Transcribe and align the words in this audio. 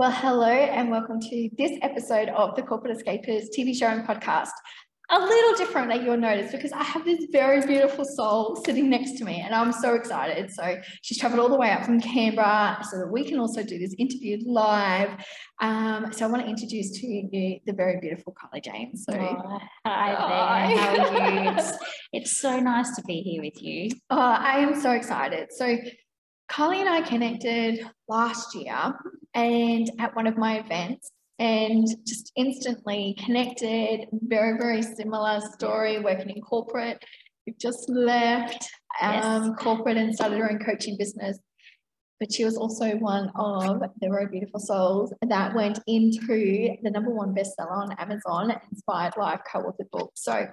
Well, 0.00 0.10
hello 0.10 0.46
and 0.46 0.90
welcome 0.90 1.20
to 1.20 1.50
this 1.58 1.72
episode 1.82 2.30
of 2.30 2.56
the 2.56 2.62
Corporate 2.62 2.96
Escapers 2.96 3.48
TV 3.54 3.76
show 3.76 3.88
and 3.88 4.02
podcast. 4.08 4.48
A 5.10 5.20
little 5.20 5.54
different 5.58 5.88
that 5.90 6.02
you'll 6.02 6.16
notice 6.16 6.50
because 6.52 6.72
I 6.72 6.82
have 6.82 7.04
this 7.04 7.26
very 7.30 7.60
beautiful 7.66 8.06
soul 8.06 8.56
sitting 8.64 8.88
next 8.88 9.18
to 9.18 9.26
me 9.26 9.42
and 9.42 9.54
I'm 9.54 9.72
so 9.72 9.94
excited. 9.94 10.50
So 10.52 10.78
she's 11.02 11.18
traveled 11.18 11.40
all 11.40 11.50
the 11.50 11.58
way 11.58 11.70
up 11.70 11.84
from 11.84 12.00
Canberra 12.00 12.78
so 12.90 12.98
that 12.98 13.08
we 13.08 13.24
can 13.24 13.38
also 13.38 13.62
do 13.62 13.78
this 13.78 13.94
interview 13.98 14.38
live. 14.46 15.22
Um, 15.60 16.10
so 16.14 16.24
I 16.24 16.30
want 16.30 16.44
to 16.44 16.48
introduce 16.48 16.98
to 16.98 17.06
you 17.06 17.60
the 17.66 17.74
very 17.74 18.00
beautiful 18.00 18.32
Kylie 18.32 18.64
James. 18.64 19.04
So 19.06 19.12
oh, 19.12 19.58
hi 19.84 20.12
there, 20.64 21.04
how 21.04 21.18
are 21.18 21.44
you? 21.44 21.50
It's, 21.58 21.72
it's 22.14 22.40
so 22.40 22.58
nice 22.58 22.96
to 22.96 23.02
be 23.02 23.20
here 23.20 23.42
with 23.42 23.62
you. 23.62 23.90
Oh, 24.08 24.18
I 24.18 24.60
am 24.60 24.80
so 24.80 24.92
excited. 24.92 25.48
So 25.50 25.76
Kylie 26.50 26.80
and 26.80 26.88
I 26.88 27.00
connected 27.02 27.86
last 28.08 28.54
year 28.56 28.94
and 29.34 29.90
at 30.00 30.16
one 30.16 30.26
of 30.26 30.36
my 30.36 30.58
events 30.58 31.12
and 31.38 31.86
just 32.06 32.32
instantly 32.36 33.16
connected. 33.24 34.08
Very, 34.12 34.58
very 34.58 34.82
similar 34.82 35.40
story 35.52 36.00
working 36.00 36.30
in 36.30 36.42
corporate. 36.42 37.02
We've 37.46 37.58
just 37.58 37.88
left 37.88 38.68
um, 39.00 39.44
yes. 39.44 39.50
corporate 39.58 39.96
and 39.96 40.14
started 40.14 40.38
her 40.38 40.50
own 40.50 40.58
coaching 40.58 40.96
business. 40.98 41.38
But 42.18 42.32
she 42.32 42.44
was 42.44 42.56
also 42.56 42.96
one 42.96 43.30
of 43.36 43.80
the 43.80 44.08
very 44.10 44.26
beautiful 44.26 44.60
souls 44.60 45.14
that 45.22 45.54
went 45.54 45.78
into 45.86 46.76
the 46.82 46.90
number 46.90 47.10
one 47.10 47.34
bestseller 47.34 47.72
on 47.72 47.92
Amazon, 47.92 48.54
Inspired 48.70 49.16
Life 49.16 49.40
co 49.50 49.60
authored 49.60 49.90
book. 49.90 50.12
So 50.16 50.46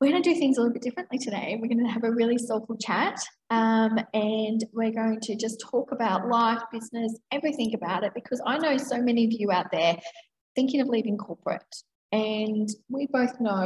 we're 0.00 0.10
going 0.10 0.22
to 0.22 0.32
do 0.32 0.38
things 0.38 0.56
a 0.56 0.60
little 0.60 0.72
bit 0.72 0.82
differently 0.82 1.18
today. 1.18 1.58
We're 1.60 1.68
going 1.68 1.84
to 1.84 1.90
have 1.90 2.04
a 2.04 2.10
really 2.10 2.38
soulful 2.38 2.76
chat 2.76 3.18
um, 3.50 3.98
and 4.14 4.64
we're 4.72 4.92
going 4.92 5.18
to 5.22 5.34
just 5.34 5.60
talk 5.60 5.90
about 5.90 6.28
life, 6.28 6.62
business, 6.72 7.18
everything 7.32 7.74
about 7.74 8.04
it 8.04 8.12
because 8.14 8.40
I 8.46 8.58
know 8.58 8.76
so 8.76 9.00
many 9.02 9.24
of 9.24 9.32
you 9.32 9.50
out 9.50 9.72
there 9.72 9.96
thinking 10.54 10.80
of 10.80 10.88
leaving 10.88 11.16
corporate 11.16 11.62
and 12.12 12.68
we 12.88 13.08
both 13.08 13.40
know 13.40 13.64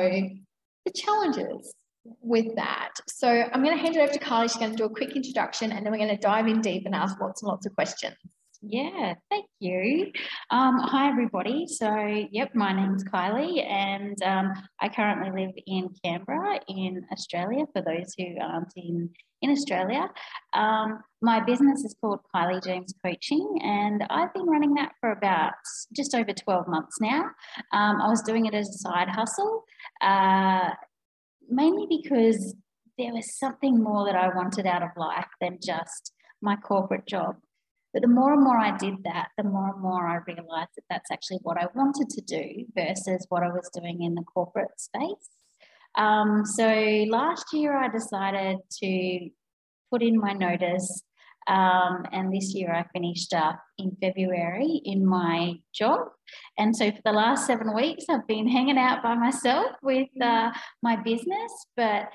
the 0.86 0.92
challenges 0.92 1.74
with 2.20 2.56
that. 2.56 2.92
So 3.08 3.28
I'm 3.28 3.62
going 3.62 3.76
to 3.76 3.82
hand 3.82 3.96
it 3.96 4.00
over 4.00 4.12
to 4.12 4.18
Kylie. 4.18 4.44
She's 4.44 4.56
going 4.56 4.72
to 4.72 4.76
do 4.76 4.84
a 4.84 4.90
quick 4.90 5.14
introduction 5.14 5.70
and 5.70 5.84
then 5.84 5.92
we're 5.92 5.98
going 5.98 6.16
to 6.16 6.16
dive 6.16 6.46
in 6.46 6.62
deep 6.62 6.86
and 6.86 6.94
ask 6.94 7.20
lots 7.20 7.42
and 7.42 7.48
lots 7.48 7.66
of 7.66 7.74
questions. 7.74 8.16
Yeah, 8.64 9.14
thank 9.28 9.46
you. 9.58 10.12
Um, 10.50 10.78
hi, 10.78 11.08
everybody. 11.08 11.66
So, 11.66 11.92
yep, 12.30 12.54
my 12.54 12.72
name's 12.72 13.02
Kylie, 13.02 13.68
and 13.68 14.16
um, 14.22 14.52
I 14.80 14.88
currently 14.88 15.46
live 15.46 15.54
in 15.66 15.90
Canberra 16.04 16.60
in 16.68 17.04
Australia. 17.10 17.64
For 17.72 17.82
those 17.82 18.14
who 18.16 18.40
aren't 18.40 18.72
in 18.76 19.10
in 19.40 19.50
Australia, 19.50 20.08
um, 20.52 21.00
my 21.20 21.40
business 21.40 21.82
is 21.82 21.96
called 22.00 22.20
Kylie 22.32 22.62
James 22.62 22.94
Coaching, 23.04 23.58
and 23.64 24.04
I've 24.08 24.32
been 24.32 24.46
running 24.46 24.74
that 24.74 24.92
for 25.00 25.10
about 25.10 25.54
just 25.96 26.14
over 26.14 26.32
twelve 26.32 26.68
months 26.68 26.98
now. 27.00 27.22
Um, 27.72 28.00
I 28.00 28.06
was 28.06 28.22
doing 28.22 28.46
it 28.46 28.54
as 28.54 28.68
a 28.68 28.78
side 28.78 29.08
hustle, 29.08 29.64
uh, 30.00 30.70
mainly 31.48 31.86
because 31.90 32.54
there 32.96 33.12
was 33.12 33.36
something 33.40 33.82
more 33.82 34.06
that 34.06 34.14
I 34.14 34.28
wanted 34.28 34.66
out 34.66 34.84
of 34.84 34.90
life 34.96 35.26
than 35.40 35.58
just 35.60 36.12
my 36.40 36.54
corporate 36.54 37.08
job. 37.08 37.34
But 37.92 38.02
the 38.02 38.08
more 38.08 38.32
and 38.32 38.42
more 38.42 38.58
I 38.58 38.76
did 38.76 38.94
that, 39.04 39.28
the 39.36 39.44
more 39.44 39.70
and 39.70 39.82
more 39.82 40.06
I 40.06 40.16
realized 40.26 40.70
that 40.76 40.84
that's 40.88 41.10
actually 41.10 41.40
what 41.42 41.58
I 41.58 41.68
wanted 41.74 42.08
to 42.10 42.20
do 42.22 42.64
versus 42.74 43.26
what 43.28 43.42
I 43.42 43.48
was 43.48 43.70
doing 43.74 44.02
in 44.02 44.14
the 44.14 44.22
corporate 44.22 44.78
space. 44.78 45.30
Um, 45.96 46.46
so 46.46 46.66
last 47.08 47.52
year 47.52 47.76
I 47.76 47.88
decided 47.88 48.58
to 48.82 49.30
put 49.90 50.02
in 50.02 50.18
my 50.18 50.32
notice. 50.32 51.02
Um, 51.48 52.06
and 52.12 52.32
this 52.32 52.54
year 52.54 52.72
I 52.72 52.86
finished 52.92 53.34
up 53.34 53.60
in 53.76 53.96
February 54.00 54.80
in 54.84 55.04
my 55.04 55.56
job. 55.74 56.08
And 56.56 56.74
so 56.74 56.90
for 56.90 57.02
the 57.04 57.12
last 57.12 57.46
seven 57.46 57.74
weeks, 57.74 58.04
I've 58.08 58.26
been 58.26 58.48
hanging 58.48 58.78
out 58.78 59.02
by 59.02 59.14
myself 59.14 59.72
with 59.82 60.08
uh, 60.20 60.52
my 60.82 60.96
business. 60.96 61.52
But 61.76 62.10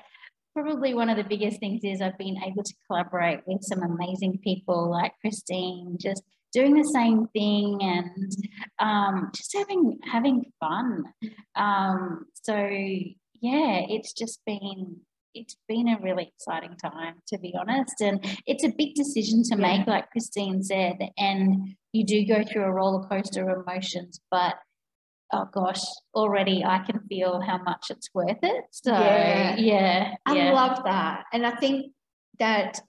probably 0.62 0.94
one 0.94 1.08
of 1.08 1.16
the 1.16 1.24
biggest 1.24 1.60
things 1.60 1.80
is 1.84 2.00
I've 2.00 2.18
been 2.18 2.36
able 2.44 2.62
to 2.62 2.74
collaborate 2.86 3.40
with 3.46 3.62
some 3.62 3.82
amazing 3.82 4.38
people 4.42 4.90
like 4.90 5.12
Christine, 5.20 5.96
just 6.00 6.22
doing 6.52 6.74
the 6.74 6.84
same 6.84 7.28
thing 7.28 7.78
and 7.80 8.32
um, 8.78 9.30
just 9.34 9.56
having 9.56 9.98
having 10.10 10.44
fun. 10.60 11.04
Um, 11.54 12.26
so 12.34 12.56
yeah, 12.56 13.82
it's 13.88 14.12
just 14.12 14.40
been 14.46 14.96
it's 15.34 15.56
been 15.68 15.88
a 15.88 16.00
really 16.00 16.32
exciting 16.34 16.76
time 16.82 17.16
to 17.28 17.38
be 17.38 17.54
honest, 17.58 18.00
and 18.00 18.18
it's 18.46 18.64
a 18.64 18.72
big 18.76 18.94
decision 18.94 19.42
to 19.44 19.56
make, 19.56 19.86
like 19.86 20.10
Christine 20.10 20.62
said, 20.62 20.96
and 21.16 21.76
you 21.92 22.04
do 22.04 22.26
go 22.26 22.42
through 22.42 22.64
a 22.64 22.72
roller 22.72 23.06
coaster 23.06 23.48
of 23.48 23.64
emotions, 23.64 24.20
but 24.30 24.56
oh 25.32 25.48
gosh, 25.52 25.82
already 26.14 26.64
I 26.64 26.78
can 26.78 27.00
feel 27.08 27.40
how 27.40 27.58
much 27.58 27.86
it's 27.90 28.08
worth 28.14 28.38
it. 28.42 28.64
So 28.70 28.92
yeah, 28.92 29.56
yeah, 29.56 30.14
I 30.26 30.36
yeah. 30.36 30.52
love 30.52 30.84
that. 30.84 31.24
And 31.32 31.46
I 31.46 31.52
think 31.56 31.92
that, 32.38 32.80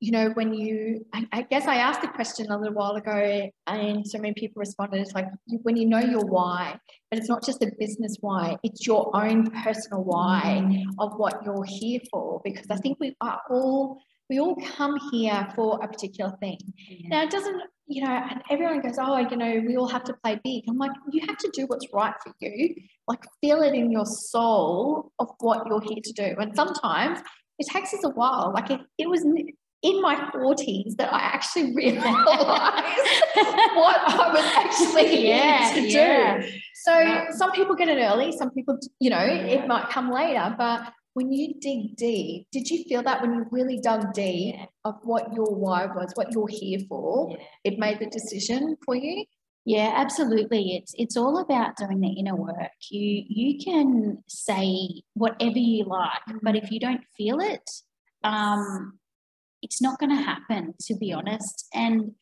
you 0.00 0.12
know, 0.12 0.30
when 0.30 0.52
you, 0.52 1.06
I, 1.14 1.26
I, 1.32 1.42
guess 1.42 1.66
I 1.66 1.76
asked 1.76 2.02
the 2.02 2.08
question 2.08 2.50
a 2.50 2.58
little 2.58 2.74
while 2.74 2.96
ago 2.96 3.50
and 3.66 4.06
so 4.06 4.18
many 4.18 4.34
people 4.34 4.60
responded, 4.60 5.00
it's 5.00 5.14
like 5.14 5.28
when 5.62 5.76
you 5.76 5.86
know 5.86 6.00
your 6.00 6.24
why, 6.24 6.78
but 7.10 7.18
it's 7.18 7.28
not 7.28 7.44
just 7.44 7.62
a 7.62 7.70
business 7.78 8.16
why, 8.20 8.56
it's 8.62 8.86
your 8.86 9.10
own 9.16 9.50
personal 9.50 10.04
why 10.04 10.62
mm. 10.62 10.82
of 10.98 11.16
what 11.16 11.42
you're 11.44 11.64
here 11.64 12.00
for. 12.10 12.42
Because 12.44 12.66
I 12.70 12.76
think 12.76 12.98
we 13.00 13.16
are 13.22 13.40
all, 13.48 13.98
we 14.28 14.40
all 14.40 14.56
come 14.76 14.98
here 15.12 15.48
for 15.54 15.82
a 15.82 15.88
particular 15.88 16.32
thing. 16.40 16.58
Yeah. 16.76 17.08
Now, 17.08 17.22
it 17.22 17.30
doesn't 17.30 17.62
you 17.88 18.02
know, 18.02 18.10
and 18.10 18.42
everyone 18.50 18.80
goes, 18.80 18.96
oh, 18.98 19.16
you 19.18 19.36
know, 19.36 19.62
we 19.64 19.76
all 19.76 19.86
have 19.86 20.04
to 20.04 20.14
play 20.24 20.40
big. 20.42 20.64
I'm 20.68 20.78
like, 20.78 20.90
you 21.10 21.20
have 21.26 21.36
to 21.38 21.50
do 21.54 21.66
what's 21.66 21.86
right 21.92 22.14
for 22.22 22.32
you. 22.40 22.74
Like, 23.06 23.24
feel 23.40 23.62
it 23.62 23.74
in 23.74 23.92
your 23.92 24.06
soul 24.06 25.12
of 25.18 25.28
what 25.38 25.66
you're 25.66 25.80
here 25.80 26.02
to 26.02 26.12
do. 26.12 26.34
And 26.40 26.54
sometimes 26.56 27.20
it 27.58 27.68
takes 27.68 27.94
us 27.94 28.02
a 28.02 28.10
while. 28.10 28.52
Like, 28.52 28.70
it, 28.70 28.80
it 28.98 29.08
was 29.08 29.22
in 29.22 30.02
my 30.02 30.16
40s 30.16 30.96
that 30.96 31.12
I 31.12 31.20
actually 31.20 31.74
realized 31.76 32.04
what 32.16 34.00
I 34.00 34.30
was 34.32 34.44
actually 34.56 35.28
yeah, 35.28 35.72
here 35.72 35.82
to 35.82 35.88
yeah. 35.88 36.40
do. 36.40 36.48
So, 36.74 36.98
yeah. 36.98 37.30
some 37.30 37.52
people 37.52 37.76
get 37.76 37.88
it 37.88 37.98
early, 37.98 38.32
some 38.32 38.50
people, 38.50 38.78
you 38.98 39.10
know, 39.10 39.24
it 39.24 39.68
might 39.68 39.90
come 39.90 40.10
later, 40.10 40.54
but 40.58 40.92
when 41.16 41.32
you 41.32 41.54
dig 41.60 41.96
deep, 41.96 42.46
did 42.52 42.68
you 42.68 42.84
feel 42.84 43.02
that 43.02 43.22
when 43.22 43.32
you 43.32 43.46
really 43.50 43.80
dug 43.80 44.12
deep 44.12 44.56
of 44.84 44.96
what 45.02 45.32
your 45.32 45.46
why 45.46 45.86
was, 45.86 46.12
what 46.12 46.30
you're 46.30 46.46
here 46.46 46.78
for, 46.90 47.30
yeah. 47.30 47.38
it 47.64 47.78
made 47.78 47.98
the 48.00 48.06
decision 48.06 48.76
for 48.84 48.94
you? 48.94 49.24
Yeah, 49.64 49.94
absolutely. 49.96 50.76
It's 50.76 50.92
it's 50.98 51.16
all 51.16 51.38
about 51.38 51.78
doing 51.78 52.00
the 52.00 52.12
inner 52.20 52.36
work. 52.36 52.76
You 52.90 53.24
you 53.28 53.58
can 53.58 54.24
say 54.28 55.04
whatever 55.14 55.58
you 55.58 55.84
like, 55.84 56.36
but 56.42 56.54
if 56.54 56.70
you 56.70 56.78
don't 56.78 57.04
feel 57.16 57.40
it, 57.40 57.68
um, 58.22 58.98
it's 59.62 59.80
not 59.80 59.98
going 59.98 60.14
to 60.14 60.22
happen. 60.22 60.74
To 60.82 60.96
be 60.96 61.14
honest, 61.14 61.66
and 61.72 62.12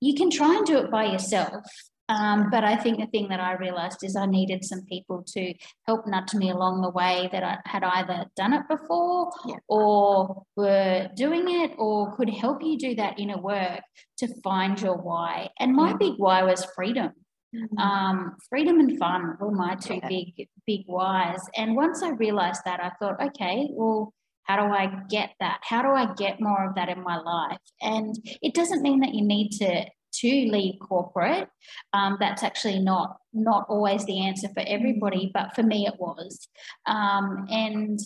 you 0.00 0.14
can 0.14 0.28
try 0.28 0.54
and 0.54 0.66
do 0.66 0.76
it 0.76 0.90
by 0.90 1.06
yourself 1.06 1.64
um, 2.10 2.50
but 2.50 2.64
I 2.64 2.76
think 2.76 2.98
the 2.98 3.06
thing 3.06 3.28
that 3.28 3.38
I 3.38 3.54
realized 3.54 4.02
is 4.02 4.16
I 4.16 4.26
needed 4.26 4.64
some 4.64 4.84
people 4.86 5.22
to 5.28 5.54
help 5.86 6.08
nudge 6.08 6.34
me 6.34 6.50
along 6.50 6.82
the 6.82 6.90
way 6.90 7.28
that 7.30 7.44
I 7.44 7.58
had 7.64 7.84
either 7.84 8.26
done 8.34 8.52
it 8.52 8.62
before 8.68 9.30
yeah. 9.46 9.54
or 9.68 10.42
were 10.56 11.08
doing 11.14 11.44
it 11.46 11.72
or 11.78 12.16
could 12.16 12.28
help 12.28 12.62
you 12.62 12.76
do 12.76 12.96
that 12.96 13.20
inner 13.20 13.38
work 13.38 13.82
to 14.18 14.26
find 14.42 14.80
your 14.80 14.96
why. 14.96 15.50
And 15.60 15.72
my 15.72 15.90
yeah. 15.90 15.96
big 15.98 16.14
why 16.16 16.42
was 16.42 16.66
freedom. 16.74 17.12
Mm-hmm. 17.54 17.78
Um, 17.78 18.36
freedom 18.48 18.80
and 18.80 18.98
fun 18.98 19.36
were 19.38 19.52
my 19.52 19.76
two 19.76 20.00
yeah. 20.02 20.08
big, 20.08 20.48
big 20.66 20.80
whys. 20.86 21.40
And 21.56 21.76
once 21.76 22.02
I 22.02 22.10
realized 22.10 22.62
that, 22.64 22.80
I 22.82 22.90
thought, 22.98 23.22
okay, 23.22 23.68
well, 23.70 24.12
how 24.44 24.56
do 24.56 24.72
I 24.72 24.90
get 25.08 25.30
that? 25.38 25.60
How 25.62 25.80
do 25.82 25.90
I 25.90 26.12
get 26.14 26.40
more 26.40 26.66
of 26.66 26.74
that 26.74 26.88
in 26.88 27.04
my 27.04 27.18
life? 27.18 27.58
And 27.80 28.16
it 28.42 28.52
doesn't 28.52 28.82
mean 28.82 28.98
that 29.00 29.14
you 29.14 29.24
need 29.24 29.50
to 29.58 29.84
to 30.12 30.28
leave 30.28 30.74
corporate. 30.80 31.48
Um, 31.92 32.16
that's 32.20 32.42
actually 32.42 32.80
not 32.80 33.16
not 33.32 33.66
always 33.68 34.04
the 34.04 34.26
answer 34.26 34.48
for 34.48 34.62
everybody, 34.66 35.30
but 35.32 35.54
for 35.54 35.62
me 35.62 35.86
it 35.86 35.94
was. 35.98 36.48
Um, 36.86 37.46
and 37.50 37.98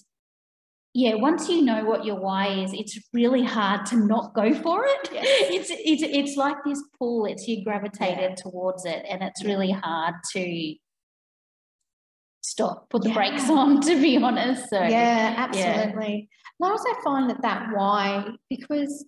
yeah, 0.97 1.15
once 1.15 1.49
you 1.49 1.63
know 1.63 1.85
what 1.85 2.05
your 2.05 2.21
why 2.21 2.47
is, 2.49 2.73
it's 2.73 2.97
really 3.13 3.43
hard 3.43 3.85
to 3.87 3.97
not 3.97 4.33
go 4.33 4.55
for 4.55 4.85
it. 4.87 5.09
Yes. 5.13 5.27
It's 5.51 5.71
it's 5.71 6.03
it's 6.03 6.37
like 6.37 6.57
this 6.65 6.83
pull; 6.99 7.27
it's 7.27 7.49
you 7.49 7.65
gravitated 7.65 8.31
yeah. 8.31 8.35
towards 8.37 8.85
it, 8.85 9.05
and 9.09 9.23
it's 9.23 9.45
really 9.45 9.73
hard 9.73 10.15
to 10.35 10.75
stop, 12.43 12.89
put 12.91 13.03
the 13.03 13.09
yeah. 13.09 13.15
brakes 13.15 13.51
on. 13.51 13.81
To 13.89 14.01
be 14.01 14.17
honest, 14.19 14.71
so 14.71 14.83
yeah, 14.83 15.35
absolutely. 15.37 16.29
Yeah. 16.61 16.69
I 16.69 16.71
also 16.71 16.89
find 17.03 17.29
that 17.29 17.43
that 17.43 17.71
why 17.75 18.29
because 18.49 19.05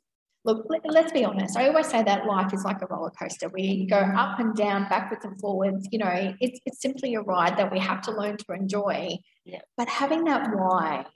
look, 0.46 0.82
let's 0.84 1.12
be 1.12 1.24
honest. 1.24 1.56
I 1.56 1.68
always 1.68 1.88
say 1.88 2.02
that 2.02 2.26
life 2.26 2.52
is 2.54 2.64
like 2.64 2.82
a 2.82 2.86
roller 2.86 3.10
coaster. 3.10 3.48
We 3.48 3.86
go 3.86 3.96
up 3.98 4.38
and 4.38 4.54
down, 4.54 4.88
backwards 4.88 5.24
and 5.24 5.38
forwards. 5.40 5.88
You 5.90 5.98
know, 5.98 6.34
it's, 6.40 6.60
it's 6.64 6.80
simply 6.80 7.14
a 7.14 7.20
ride 7.20 7.56
that 7.58 7.70
we 7.72 7.78
have 7.78 8.00
to 8.02 8.12
learn 8.12 8.36
to 8.38 8.52
enjoy. 8.52 9.18
Yeah. 9.44 9.60
But 9.76 9.88
having 9.88 10.24
that 10.24 10.48
why 10.54 11.06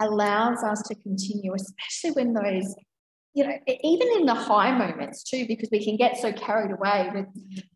allows 0.00 0.62
us 0.62 0.82
to 0.88 0.94
continue, 0.94 1.54
especially 1.54 2.10
when 2.12 2.32
those 2.32 2.74
you 3.36 3.44
know, 3.44 3.52
even 3.84 4.08
in 4.16 4.24
the 4.24 4.32
high 4.34 4.70
moments 4.70 5.22
too, 5.22 5.44
because 5.46 5.68
we 5.70 5.84
can 5.84 5.98
get 5.98 6.16
so 6.16 6.32
carried 6.32 6.70
away 6.70 7.10
with 7.14 7.26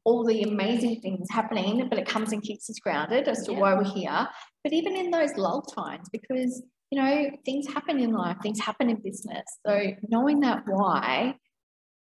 all 0.05 0.25
the 0.25 0.43
amazing 0.45 1.03
things 1.03 1.29
happening, 1.31 1.87
but 1.91 1.99
it 1.99 2.07
comes 2.07 2.33
and 2.33 2.43
keeps 2.43 2.71
us 2.71 2.79
grounded 2.79 3.29
as 3.29 3.45
to 3.45 3.53
Yeah. 3.53 3.59
why 3.59 3.75
we're 3.75 3.85
here. 3.85 4.27
But 4.65 4.73
even 4.73 4.97
in 4.97 5.11
those 5.11 5.37
lull 5.37 5.61
times, 5.61 6.09
because 6.11 6.63
you 6.91 7.01
know, 7.01 7.31
things 7.45 7.67
happen 7.69 8.01
in 8.01 8.13
life, 8.13 8.37
things 8.43 8.61
happen 8.61 8.91
in 8.91 8.97
business. 8.97 9.45
So 9.67 9.93
knowing 10.09 10.41
that 10.41 10.65
why, 10.67 11.37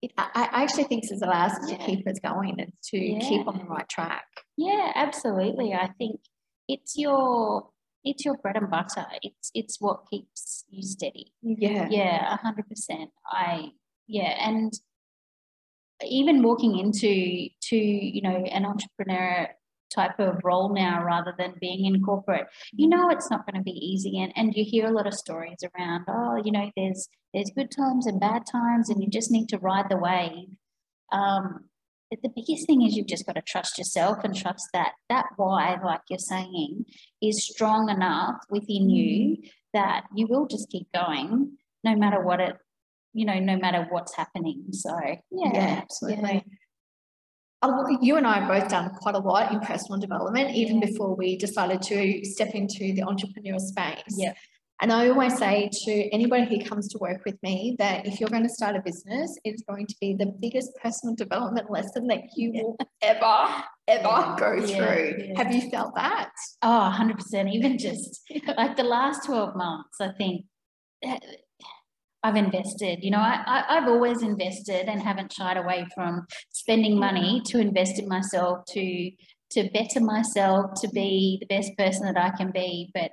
it, 0.02 0.12
I, 0.18 0.50
I 0.52 0.64
actually 0.64 0.84
think 0.86 1.06
it 1.06 1.22
allows 1.22 1.54
us 1.54 1.70
to 1.70 1.78
keep 1.78 2.08
us 2.08 2.20
going 2.20 2.60
and 2.60 2.74
to 2.92 2.98
Yeah. 2.98 3.20
keep 3.20 3.48
on 3.48 3.58
the 3.60 3.64
right 3.66 3.88
track. 3.88 4.26
Yeah, 4.58 4.92
absolutely. 4.96 5.74
I 5.74 5.90
think 5.98 6.20
it's 6.68 6.98
your 6.98 7.70
it's 8.04 8.24
your 8.24 8.38
bread 8.38 8.56
and 8.58 8.70
butter. 8.70 9.06
It's 9.22 9.50
it's 9.56 9.80
what 9.80 10.06
keeps 10.12 10.66
you 10.70 10.84
steady. 10.84 11.34
Yeah. 11.42 11.88
Yeah, 11.90 12.34
a 12.34 12.38
hundred 12.38 12.68
percent. 12.70 13.10
I 13.26 13.72
yeah, 14.08 14.36
and 14.48 14.74
even 16.06 16.44
walking 16.44 16.78
into 16.78 17.48
to 17.70 17.78
you 17.78 18.22
know 18.22 18.36
an 18.46 18.66
entrepreneur 18.66 19.48
type 19.96 20.20
of 20.20 20.40
role 20.44 20.74
now 20.74 21.04
rather 21.04 21.34
than 21.38 21.54
being 21.62 21.86
in 21.86 22.02
corporate 22.04 22.48
you 22.74 22.88
know 22.88 23.10
it's 23.10 23.30
not 23.32 23.46
going 23.46 23.56
to 23.60 23.64
be 23.64 23.72
easy 23.72 24.20
and, 24.22 24.32
and 24.36 24.56
you 24.56 24.64
hear 24.64 24.86
a 24.88 24.92
lot 24.92 25.08
of 25.08 25.14
stories 25.14 25.58
around 25.78 26.04
oh 26.08 26.36
you 26.44 26.52
know 26.52 26.70
there's 26.76 27.08
there's 27.34 27.52
good 27.56 27.72
times 27.72 28.06
and 28.08 28.20
bad 28.20 28.44
times 28.52 28.90
and 28.90 29.02
you 29.02 29.10
just 29.10 29.32
need 29.32 29.48
to 29.50 29.58
ride 29.60 29.90
the 29.90 29.98
wave 29.98 30.50
um, 31.12 31.66
but 32.10 32.20
the 32.22 32.30
biggest 32.36 32.68
thing 32.68 32.82
is 32.82 32.96
you've 32.96 33.08
just 33.08 33.26
got 33.26 33.36
to 33.36 33.42
trust 33.42 33.78
yourself 33.78 34.24
and 34.24 34.36
trust 34.36 34.68
that 34.74 34.94
that 35.10 35.26
why 35.38 35.78
like 35.84 36.02
you're 36.10 36.20
saying 36.20 36.86
is 37.22 37.46
strong 37.48 37.90
enough 37.90 38.36
within 38.50 38.90
you 38.90 39.38
that 39.74 40.04
you 40.16 40.28
will 40.28 40.48
just 40.48 40.70
keep 40.70 40.88
going 40.94 41.58
no 41.84 41.96
matter 41.96 42.22
what 42.22 42.40
it 42.40 42.58
you 43.14 43.26
know 43.26 43.40
no 43.40 43.58
matter 43.58 43.88
what's 43.90 44.16
happening 44.16 44.66
so 44.72 44.92
yeah, 45.32 45.52
Yeah, 45.54 45.80
absolutely. 45.82 46.34
yeah. 46.34 46.42
Oh, 47.68 47.98
you 48.02 48.16
and 48.18 48.28
I 48.28 48.40
have 48.40 48.48
both 48.48 48.70
done 48.70 48.92
quite 49.02 49.16
a 49.16 49.20
lot 49.20 49.52
in 49.52 49.60
personal 49.60 50.00
development, 50.00 50.56
even 50.56 50.80
before 50.80 51.16
we 51.16 51.36
decided 51.36 51.82
to 51.84 52.24
step 52.24 52.52
into 52.54 52.94
the 52.94 53.02
entrepreneurial 53.02 53.60
space. 53.60 54.04
Yeah. 54.16 54.34
And 54.82 54.92
I 54.92 55.08
always 55.10 55.38
say 55.38 55.70
to 55.86 55.92
anybody 56.14 56.46
who 56.50 56.64
comes 56.70 56.90
to 56.90 56.98
work 57.00 57.22
with 57.26 57.42
me 57.42 57.76
that 57.80 58.06
if 58.06 58.20
you're 58.20 58.30
going 58.30 58.44
to 58.44 58.50
start 58.50 58.76
a 58.76 58.82
business, 58.82 59.36
it's 59.46 59.64
going 59.64 59.88
to 59.88 59.96
be 60.02 60.14
the 60.14 60.28
biggest 60.42 60.70
personal 60.84 61.16
development 61.16 61.72
lesson 61.72 62.08
that 62.08 62.22
you 62.36 62.52
Yeah. 62.54 62.62
will 62.62 62.78
ever, 63.02 63.64
ever 63.88 64.36
go 64.38 64.54
yeah, 64.66 64.76
through. 64.78 65.16
yeah. 65.30 65.34
Have 65.44 65.56
you 65.56 65.70
felt 65.72 65.96
that? 65.96 66.30
oh 66.62 66.94
100% 66.94 67.52
even 67.54 67.78
just 67.78 68.22
like 68.58 68.76
the 68.76 68.84
last 68.84 69.26
12 69.26 69.56
months 69.56 69.98
i 70.02 70.10
think 70.18 70.46
eh, 71.04 71.18
i've 72.26 72.36
invested. 72.36 73.04
You 73.04 73.12
know 73.12 73.20
I, 73.20 73.64
i've 73.70 73.88
always 73.88 74.22
invested 74.22 74.88
and 74.88 75.02
haven't 75.02 75.34
shied 75.34 75.58
away 75.58 75.86
from 75.94 76.26
spending 76.50 77.00
money 77.00 77.42
to 77.48 77.60
invest 77.60 78.00
in 78.00 78.08
myself 78.08 78.66
to 78.70 79.12
to 79.52 79.70
better 79.70 80.02
myself 80.02 80.72
to 80.82 80.88
be 80.90 81.38
the 81.40 81.46
best 81.56 81.72
person 81.78 82.06
that 82.06 82.18
i 82.18 82.36
can 82.36 82.52
be. 82.52 82.90
But 82.94 83.12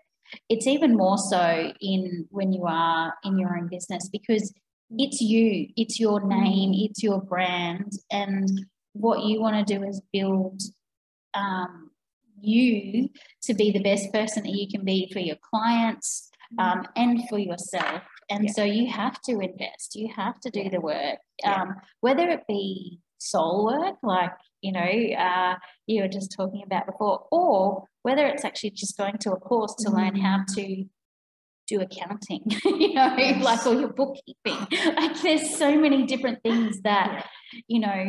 it's 0.49 0.67
even 0.67 0.97
more 0.97 1.19
so 1.19 1.73
in 1.81 2.27
when 2.31 2.53
you 2.53 2.65
are 2.67 3.15
in 3.25 3.39
your 3.39 3.57
own 3.57 3.69
business 3.69 4.09
because 4.11 4.53
it's 4.99 5.21
you 5.21 5.69
it's 5.77 6.01
your 6.01 6.27
name 6.27 6.73
it's 6.75 7.03
your 7.03 7.21
brand. 7.21 7.93
And 8.11 8.49
what 8.95 9.25
you 9.25 9.41
want 9.41 9.67
to 9.67 9.79
do 9.79 9.85
is 9.85 10.01
build 10.13 10.61
um, 11.35 11.91
you 12.41 13.09
to 13.43 13.55
be 13.55 13.71
the 13.71 13.83
best 13.83 14.13
person 14.13 14.43
that 14.45 14.53
you 14.53 14.69
can 14.69 14.85
be 14.85 15.11
for 15.13 15.21
your 15.21 15.37
clients 15.51 16.31
um, 16.59 16.87
and 16.97 17.29
for 17.29 17.39
yourself. 17.39 18.03
And 18.33 18.45
Yeah. 18.47 18.53
so 18.53 18.65
you 18.65 18.87
have 18.91 19.21
to 19.23 19.33
invest, 19.41 19.95
you 19.95 20.09
have 20.15 20.41
to 20.41 20.51
do 20.51 20.71
the 20.71 20.81
work, 20.81 21.19
Yeah. 21.43 21.63
um, 21.63 21.75
whether 22.01 22.29
it 22.31 22.47
be 22.49 23.01
soul 23.19 23.67
work, 23.67 23.97
like, 24.03 24.33
you 24.63 24.73
know, 24.73 24.81
uh, 24.81 25.57
you 25.87 26.03
were 26.03 26.09
just 26.09 26.33
talking 26.37 26.63
about 26.65 26.87
before, 26.87 27.27
or 27.31 27.85
whether 28.03 28.27
it's 28.27 28.45
actually 28.45 28.71
just 28.71 28.97
going 28.97 29.19
to 29.19 29.33
a 29.33 29.37
course 29.37 29.75
to 29.81 29.91
learn 29.91 30.17
how 30.17 30.45
to 30.57 30.85
do 31.69 31.81
accounting, 31.81 32.43
you 32.65 32.95
know, 32.95 33.15
Yes. 33.17 33.45
like 33.45 33.67
or 33.67 33.75
your 33.75 33.93
bookkeeping. 33.93 34.67
Like 34.97 35.21
there's 35.23 35.57
so 35.57 35.79
many 35.79 36.05
different 36.07 36.43
things 36.43 36.81
that, 36.83 37.27
you 37.69 37.81
know, 37.81 38.03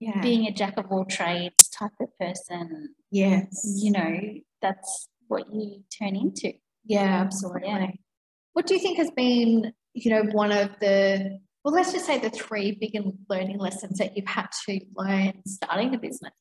Yeah. 0.00 0.20
being 0.22 0.46
a 0.46 0.52
jack 0.52 0.76
of 0.78 0.86
all 0.90 1.04
trades 1.04 1.68
type 1.68 1.92
of 2.00 2.08
person, 2.18 2.94
yes. 3.10 3.46
you 3.82 3.90
know, 3.92 4.18
that's 4.62 5.08
what 5.28 5.44
you 5.52 5.84
turn 5.98 6.16
into. 6.16 6.52
Yeah, 6.84 7.20
absolutely. 7.24 7.68
Yeah. 7.68 7.90
What 8.60 8.66
do 8.66 8.74
you 8.74 8.80
think 8.80 8.98
has 8.98 9.10
been, 9.12 9.72
you 9.94 10.10
know, 10.10 10.22
one 10.32 10.52
of 10.52 10.68
the, 10.82 11.38
well, 11.64 11.72
let's 11.72 11.94
just 11.94 12.04
say 12.04 12.18
the 12.18 12.28
three 12.28 12.76
big 12.78 12.92
learning 13.30 13.56
lessons 13.56 13.96
that 13.96 14.14
you've 14.14 14.28
had 14.28 14.48
to 14.66 14.80
learn 14.94 15.40
starting 15.46 15.94
a 15.94 15.98
business? 15.98 16.34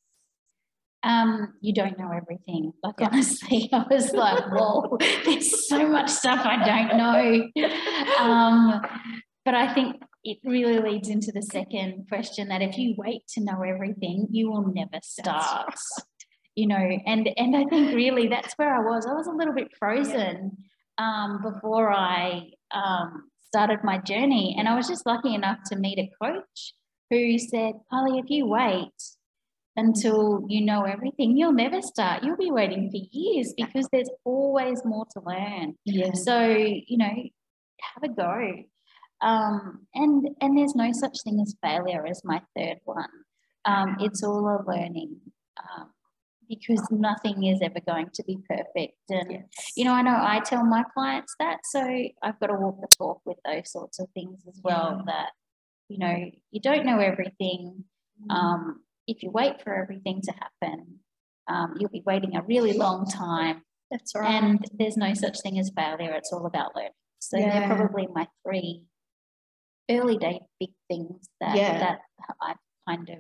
Um, 1.01 1.53
you 1.61 1.73
don't 1.73 1.97
know 1.97 2.11
everything. 2.11 2.73
Like 2.83 2.95
Yeah. 2.99 3.07
honestly, 3.09 3.69
I 3.73 3.85
was 3.89 4.11
like, 4.11 4.51
whoa, 4.51 4.97
there's 5.23 5.69
so 5.69 5.87
much 5.87 6.09
stuff 6.09 6.41
I 6.43 6.57
don't 6.65 6.97
know. 6.97 7.63
Um, 8.19 8.81
but 9.45 9.53
I 9.53 9.73
think 9.73 9.95
it 10.25 10.39
really 10.43 10.79
leads 10.79 11.07
into 11.07 11.31
the 11.31 11.41
second 11.41 12.07
question 12.09 12.49
that 12.49 12.61
if 12.61 12.77
you 12.77 12.95
wait 12.97 13.21
to 13.35 13.41
know 13.41 13.61
everything, 13.61 14.27
you 14.29 14.51
will 14.51 14.73
never 14.73 14.99
start. 15.03 15.73
You 16.55 16.67
know, 16.67 16.75
and 16.75 17.29
and 17.37 17.55
I 17.55 17.63
think 17.69 17.95
really 17.95 18.27
that's 18.27 18.55
where 18.57 18.75
I 18.75 18.81
was. 18.81 19.05
I 19.05 19.13
was 19.13 19.27
a 19.27 19.31
little 19.31 19.53
bit 19.53 19.69
frozen 19.79 20.57
um, 20.99 21.41
before 21.41 21.91
I 21.91 22.51
um, 22.71 23.29
started 23.47 23.79
my 23.83 23.97
journey, 23.99 24.55
and 24.59 24.67
I 24.67 24.75
was 24.75 24.87
just 24.87 25.05
lucky 25.05 25.33
enough 25.33 25.59
to 25.67 25.75
meet 25.77 25.97
a 25.97 26.11
coach 26.21 26.73
who 27.09 27.39
said, 27.39 27.73
"Kylie, 27.91 28.19
if 28.19 28.29
you 28.29 28.45
wait 28.45 28.91
until 29.75 30.45
you 30.49 30.61
know 30.61 30.83
everything, 30.83 31.37
you'll 31.37 31.53
never 31.53 31.81
start. 31.81 32.23
You'll 32.23 32.37
be 32.37 32.51
waiting 32.51 32.91
for 32.91 32.99
years 33.11 33.53
because 33.55 33.87
there's 33.91 34.09
always 34.25 34.83
more 34.85 35.05
to 35.13 35.21
learn." 35.25 35.75
Yeah. 35.85 36.11
So, 36.13 36.47
you 36.47 36.97
know, 36.97 37.13
have 37.93 38.03
a 38.03 38.09
go. 38.09 38.63
Um, 39.21 39.87
and 39.95 40.29
and 40.41 40.57
there's 40.57 40.75
no 40.75 40.91
such 40.91 41.23
thing 41.23 41.39
as 41.41 41.55
failure 41.63 42.05
as 42.05 42.21
my 42.23 42.41
third 42.55 42.77
one. 42.83 43.09
Um, 43.65 43.97
it's 43.99 44.23
all 44.23 44.47
a 44.47 44.63
learning 44.69 45.17
um, 45.57 45.91
because 46.49 46.85
nothing 46.91 47.45
is 47.45 47.59
ever 47.61 47.79
going 47.87 48.09
to 48.15 48.23
be 48.23 48.37
perfect. 48.49 48.95
And 49.09 49.43
you 49.77 49.85
know, 49.85 49.93
I 49.93 50.01
know 50.01 50.17
I 50.19 50.39
tell 50.39 50.65
my 50.65 50.83
clients 50.93 51.35
that, 51.39 51.59
so 51.65 51.79
I've 52.23 52.39
got 52.39 52.47
to 52.47 52.55
walk 52.55 52.81
the 52.81 52.87
talk 52.97 53.21
with 53.25 53.37
those 53.45 53.71
sorts 53.71 53.99
of 53.99 54.07
things 54.13 54.41
as 54.47 54.59
well. 54.63 55.03
That 55.05 55.29
you 55.87 55.99
know, 55.99 56.25
you 56.51 56.59
don't 56.59 56.85
know 56.85 56.99
everything. 56.99 57.85
Um, 58.29 58.81
if 59.07 59.23
you 59.23 59.31
wait 59.31 59.61
for 59.63 59.73
everything 59.73 60.21
to 60.23 60.31
happen, 60.33 60.99
um, 61.47 61.75
you'll 61.79 61.89
be 61.89 62.03
waiting 62.05 62.35
a 62.35 62.41
really 62.43 62.73
long 62.73 63.05
time 63.09 63.63
That's 63.89 64.13
right. 64.13 64.29
and 64.43 64.63
there's 64.77 64.97
no 64.97 65.13
such 65.13 65.37
thing 65.41 65.57
as 65.57 65.71
failure. 65.75 66.11
It's 66.13 66.31
all 66.33 66.45
about 66.45 66.75
learning. 66.75 66.91
So 67.19 67.37
Yeah. 67.37 67.59
they're 67.67 67.75
probably 67.77 68.07
my 68.13 68.27
three 68.45 68.83
early 69.89 70.17
day 70.17 70.41
big 70.59 70.69
things 70.89 71.29
that 71.39 71.55
Yeah. 71.55 71.79
that 71.79 71.99
I've 72.41 72.57
kind 72.87 73.09
of 73.09 73.19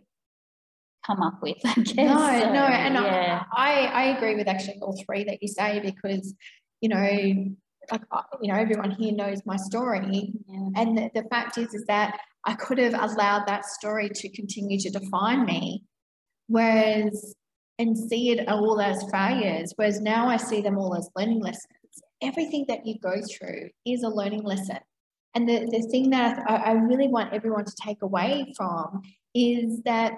come 1.09 1.21
up 1.21 1.41
with. 1.41 1.57
I 1.65 1.73
guess. 1.75 1.95
No, 1.95 2.17
So, 2.17 2.53
no, 2.53 2.65
and 2.65 2.95
yeah, 2.95 3.43
I, 3.53 3.85
I 3.85 4.03
agree 4.17 4.35
with 4.35 4.47
actually 4.47 4.79
all 4.81 4.95
three 5.05 5.23
that 5.25 5.39
you 5.41 5.47
say 5.47 5.79
because, 5.79 6.33
you 6.81 6.89
know, 6.89 7.55
like 7.91 8.01
you 8.41 8.51
know, 8.53 8.59
everyone 8.59 8.91
here 8.91 9.13
knows 9.13 9.41
my 9.45 9.55
story, 9.55 10.33
yeah, 10.47 10.69
and 10.75 10.97
the, 10.97 11.09
the 11.15 11.23
fact 11.29 11.57
is, 11.57 11.73
is 11.73 11.85
that 11.87 12.19
I 12.45 12.53
could 12.53 12.77
have 12.77 12.93
allowed 12.93 13.47
that 13.47 13.65
story 13.65 14.09
to 14.13 14.29
continue 14.29 14.79
to 14.79 14.89
define 14.89 15.45
me, 15.45 15.83
whereas 16.47 17.35
and 17.79 17.97
see 17.97 18.31
it 18.31 18.47
all 18.49 18.79
as 18.81 19.03
failures, 19.11 19.73
whereas 19.77 20.01
now 20.01 20.27
I 20.27 20.37
see 20.37 20.61
them 20.61 20.77
all 20.77 20.95
as 20.95 21.09
learning 21.15 21.39
lessons. 21.39 21.63
Everything 22.21 22.65
that 22.67 22.85
you 22.85 22.99
go 22.99 23.15
through 23.21 23.69
is 23.85 24.03
a 24.03 24.09
learning 24.09 24.43
lesson. 24.43 24.79
And 25.33 25.47
the, 25.47 25.59
the 25.71 25.87
thing 25.89 26.09
that 26.09 26.39
I, 26.47 26.55
I 26.55 26.71
really 26.73 27.07
want 27.07 27.33
everyone 27.33 27.63
to 27.63 27.75
take 27.81 28.01
away 28.01 28.53
from 28.57 29.01
is 29.33 29.81
that 29.85 30.13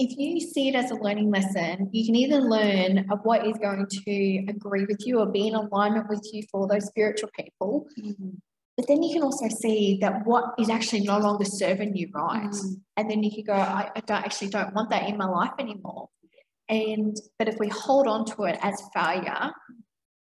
if 0.00 0.16
you 0.16 0.40
see 0.40 0.68
it 0.70 0.74
as 0.74 0.90
a 0.90 0.94
learning 0.94 1.30
lesson, 1.30 1.90
you 1.92 2.06
can 2.06 2.16
either 2.16 2.40
learn 2.40 3.06
of 3.12 3.20
what 3.22 3.46
is 3.46 3.56
going 3.58 3.86
to 3.86 4.44
agree 4.48 4.86
with 4.86 5.06
you 5.06 5.18
or 5.20 5.26
be 5.26 5.46
in 5.48 5.54
alignment 5.54 6.08
with 6.08 6.26
you 6.32 6.42
for 6.50 6.66
those 6.66 6.86
spiritual 6.86 7.28
people, 7.38 7.86
Mhm. 7.98 8.38
but 8.78 8.88
then 8.88 9.02
you 9.02 9.12
can 9.12 9.22
also 9.22 9.48
see 9.48 9.98
that 10.00 10.26
what 10.26 10.54
is 10.58 10.70
actually 10.70 11.02
no 11.02 11.18
longer 11.18 11.44
serving 11.44 11.94
you 11.94 12.08
right. 12.14 12.50
Mm. 12.50 12.80
And 12.96 13.10
then 13.10 13.22
you 13.22 13.30
can 13.30 13.44
go, 13.44 13.52
I, 13.52 13.90
I 13.94 14.00
don't 14.00 14.24
actually 14.24 14.48
don't 14.48 14.72
want 14.74 14.88
that 14.88 15.06
in 15.06 15.18
my 15.18 15.26
life 15.26 15.52
anymore. 15.58 16.08
And 16.70 17.14
but 17.38 17.46
if 17.48 17.58
we 17.58 17.68
hold 17.68 18.06
on 18.06 18.24
to 18.32 18.44
it 18.44 18.58
as 18.62 18.80
failure, 18.94 19.52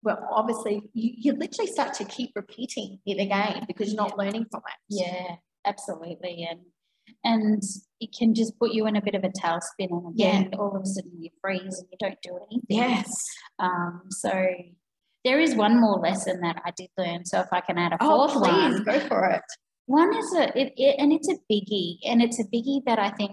well, 0.02 0.26
obviously 0.30 0.74
you, 0.94 1.10
you 1.24 1.32
literally 1.32 1.70
start 1.70 1.92
to 1.94 2.04
keep 2.06 2.30
repeating 2.34 2.98
it 3.04 3.18
again 3.20 3.64
because 3.66 3.88
you're 3.92 4.02
not 4.06 4.16
learning 4.16 4.46
from 4.50 4.62
it. 4.72 4.78
yeah, 4.88 5.36
absolutely, 5.66 6.46
and 6.48 6.60
and 7.24 7.62
it 8.00 8.10
can 8.16 8.34
just 8.34 8.58
put 8.58 8.72
you 8.72 8.86
in 8.86 8.96
a 8.96 9.02
bit 9.02 9.14
of 9.14 9.24
a 9.24 9.28
tailspin, 9.28 9.90
and 9.90 10.14
again, 10.14 10.50
all 10.58 10.76
of 10.76 10.82
a 10.82 10.86
sudden 10.86 11.12
you 11.18 11.30
freeze 11.40 11.78
and 11.78 11.88
you 11.90 11.98
don't 11.98 12.18
do 12.22 12.36
anything. 12.50 12.62
Yes. 12.68 13.10
Um, 13.58 14.02
so 14.10 14.46
there 15.24 15.40
is 15.40 15.54
one 15.54 15.80
more 15.80 15.98
lesson 15.98 16.40
that 16.42 16.62
I 16.64 16.70
did 16.76 16.88
learn. 16.96 17.24
So 17.24 17.40
if 17.40 17.48
I 17.52 17.60
can 17.60 17.78
add 17.78 17.92
a 17.92 17.98
Oh, 18.00 18.28
fourth 18.28 18.44
please 18.44 18.74
one, 18.74 18.84
go 18.84 19.00
for 19.00 19.24
it. 19.30 19.42
one 19.86 20.14
is 20.16 20.34
a, 20.34 20.58
it, 20.58 20.72
it, 20.76 20.96
and 20.98 21.12
it's 21.12 21.28
a 21.28 21.36
biggie, 21.50 21.98
and 22.06 22.22
it's 22.22 22.38
a 22.38 22.44
biggie 22.44 22.84
that 22.86 22.98
I 22.98 23.10
think 23.10 23.32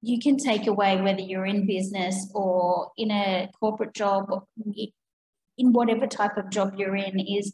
you 0.00 0.18
can 0.20 0.36
take 0.36 0.66
away 0.66 1.00
whether 1.00 1.20
you're 1.20 1.46
in 1.46 1.66
business 1.66 2.30
or 2.34 2.90
in 2.96 3.10
a 3.10 3.48
corporate 3.60 3.94
job, 3.94 4.26
or 4.30 4.44
in 5.56 5.72
whatever 5.72 6.06
type 6.06 6.36
of 6.36 6.50
job 6.50 6.74
you're 6.76 6.96
in, 6.96 7.18
is 7.20 7.52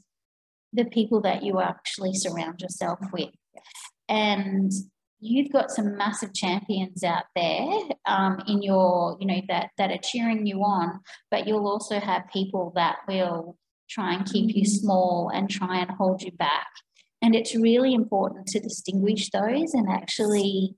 the 0.72 0.84
people 0.84 1.20
that 1.22 1.42
you 1.42 1.60
actually 1.60 2.12
surround 2.14 2.60
yourself 2.60 2.98
with. 3.12 3.30
And 4.08 4.70
you've 5.20 5.52
got 5.52 5.70
some 5.70 5.96
massive 5.96 6.34
champions 6.34 7.02
out 7.02 7.24
there 7.34 7.66
um, 8.06 8.42
in 8.46 8.62
your, 8.62 9.16
you 9.20 9.26
know, 9.26 9.40
that 9.48 9.70
that 9.78 9.90
are 9.90 10.00
cheering 10.02 10.46
you 10.46 10.58
on, 10.58 11.00
but 11.30 11.46
you'll 11.46 11.66
also 11.66 11.98
have 11.98 12.22
people 12.32 12.72
that 12.74 12.96
will 13.08 13.56
try 13.88 14.14
and 14.14 14.26
keep 14.26 14.54
you 14.54 14.64
small 14.64 15.30
and 15.32 15.48
try 15.48 15.78
and 15.78 15.90
hold 15.90 16.22
you 16.22 16.32
back. 16.32 16.66
And 17.22 17.34
it's 17.34 17.54
really 17.54 17.94
important 17.94 18.46
to 18.48 18.60
distinguish 18.60 19.30
those 19.30 19.72
and 19.72 19.88
actually 19.90 20.74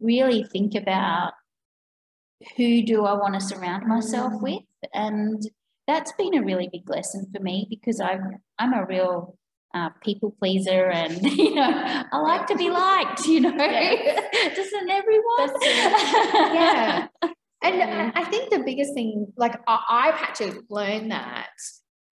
really 0.00 0.44
think 0.44 0.74
about 0.74 1.32
who 2.56 2.82
do 2.82 3.04
I 3.04 3.14
want 3.14 3.34
to 3.34 3.40
surround 3.40 3.86
myself 3.86 4.34
mm. 4.34 4.42
with. 4.42 4.62
And 4.92 5.42
that's 5.86 6.12
been 6.12 6.36
a 6.36 6.44
really 6.44 6.68
big 6.70 6.88
lesson 6.88 7.26
for 7.34 7.42
me 7.42 7.66
because 7.70 8.00
I'm 8.00 8.36
I'm 8.58 8.74
a 8.74 8.84
real 8.84 9.37
uh, 9.74 9.90
people 10.02 10.34
pleaser 10.38 10.90
and 10.90 11.22
you 11.36 11.54
know 11.54 11.70
I 12.12 12.18
like 12.18 12.46
to 12.48 12.56
be 12.56 12.70
liked 12.70 13.26
you 13.26 13.40
know? 13.40 13.54
Yeah. 13.54 14.20
doesn't 14.54 14.90
everyone? 14.90 15.50
Yeah. 15.62 17.06
And 17.62 18.12
I 18.14 18.24
think 18.24 18.50
the 18.50 18.62
biggest 18.64 18.94
thing 18.94 19.32
like 19.36 19.60
I, 19.66 20.06
have 20.06 20.14
had 20.14 20.34
to 20.36 20.62
learn 20.70 21.08
that 21.08 21.50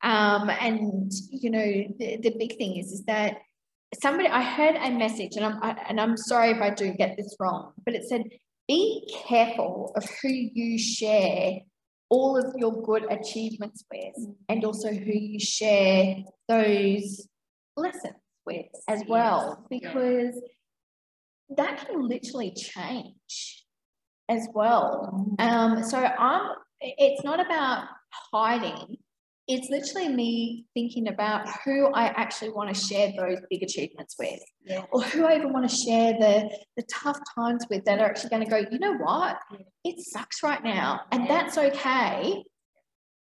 um, 0.02 0.50
and 0.50 1.10
you 1.30 1.50
know 1.50 1.66
the, 1.98 2.18
the 2.22 2.34
big 2.38 2.56
thing 2.56 2.76
is 2.76 2.92
is 2.92 3.04
that 3.04 3.38
somebody 4.00 4.28
I 4.28 4.42
heard 4.42 4.76
a 4.76 4.90
message, 4.90 5.36
and 5.36 5.44
I'm 5.44 5.62
I, 5.62 5.76
and 5.88 6.00
I'm 6.00 6.16
sorry 6.16 6.50
if 6.50 6.60
I 6.60 6.70
do 6.70 6.92
get 6.92 7.16
this 7.16 7.36
wrong, 7.40 7.72
but 7.84 7.94
it 7.94 8.04
said, 8.08 8.25
"Be 8.68 9.08
careful 9.26 9.92
of 9.96 10.08
who 10.22 10.28
you 10.28 10.78
share 10.78 11.60
all 12.08 12.36
of 12.36 12.54
your 12.56 12.82
good 12.82 13.04
achievements 13.10 13.84
with, 13.90 14.14
and 14.48 14.64
also 14.64 14.92
who 14.92 15.12
you 15.12 15.40
share 15.40 16.16
those 16.48 17.26
lessons 17.76 18.14
with 18.45 18.66
as 18.88 19.02
well, 19.09 19.66
because 19.71 20.40
that 21.56 21.87
can 21.87 22.09
literally 22.09 22.52
change 22.52 23.64
as 24.28 24.49
well. 24.54 25.37
Mm. 25.38 25.45
Um, 25.45 25.85
so 25.85 25.99
I'm. 25.99 26.52
It's 26.80 27.25
not 27.25 27.40
about 27.40 27.88
hiding 28.33 28.99
it's 29.49 29.68
literally 29.71 30.09
me 30.09 30.66
thinking 30.75 31.09
about 31.09 31.49
who 31.64 31.87
I 31.92 32.06
actually 32.06 32.50
want 32.50 32.75
to 32.75 32.80
share 32.80 33.12
those 33.16 33.38
big 33.49 33.62
achievements 33.62 34.16
with, 34.18 34.40
yeah. 34.64 34.83
or 34.90 35.02
who 35.02 35.25
I 35.25 35.37
even 35.37 35.52
want 35.52 35.68
to 35.68 35.76
share 35.76 36.14
the, 36.14 36.50
the 36.76 36.83
tough 36.92 37.18
times 37.37 37.64
with 37.71 37.85
that 37.85 38.00
are 38.00 38.06
actually 38.06 38.30
going 38.30 38.45
to 38.45 38.50
go, 38.50 38.64
you 38.71 38.78
know 38.80 38.95
what? 38.95 39.38
It 39.85 40.00
sucks 40.00 40.42
right 40.42 40.62
now, 40.64 41.02
and 41.12 41.25
yeah. 41.25 41.28
that's 41.28 41.59
okay. 41.59 42.42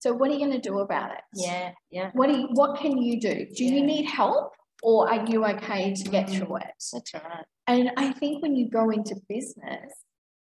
So 0.04 0.12
what 0.12 0.30
are 0.30 0.34
you 0.34 0.40
going 0.40 0.52
to 0.52 0.60
do 0.60 0.80
about 0.80 1.12
it? 1.12 1.22
Yeah, 1.34 1.72
yeah. 1.90 2.10
What 2.12 2.28
do 2.30 2.38
you, 2.38 2.48
what 2.52 2.78
can 2.78 2.98
you 2.98 3.22
do? 3.22 3.48
Do 3.56 3.64
yeah. 3.64 3.72
you 3.72 3.86
need 3.86 4.04
help, 4.04 4.52
or 4.82 5.10
are 5.10 5.26
you 5.26 5.46
okay 5.46 5.94
to 5.94 6.04
get 6.10 6.28
mm-hmm. 6.28 6.44
through 6.44 6.58
it? 6.58 6.74
That's 6.92 7.14
right. 7.14 7.46
And 7.68 7.90
I 7.96 8.12
think 8.12 8.42
when 8.42 8.54
you 8.54 8.70
go 8.70 8.90
into 8.90 9.16
business, 9.30 9.94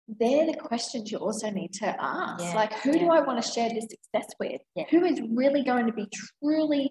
they're 0.08 0.46
the 0.46 0.54
questions 0.54 1.12
you 1.12 1.18
also 1.18 1.48
need 1.50 1.72
to 1.74 1.94
ask. 1.96 2.42
Yeah, 2.42 2.54
like, 2.54 2.72
who 2.80 2.90
yeah. 2.90 3.04
do 3.04 3.10
I 3.10 3.20
want 3.20 3.40
to 3.40 3.48
share 3.48 3.68
this 3.68 3.84
success 3.84 4.34
with? 4.40 4.60
Yeah. 4.74 4.86
Who 4.90 5.04
is 5.04 5.20
really 5.30 5.62
going 5.62 5.86
to 5.86 5.92
be 5.92 6.08
truly 6.42 6.90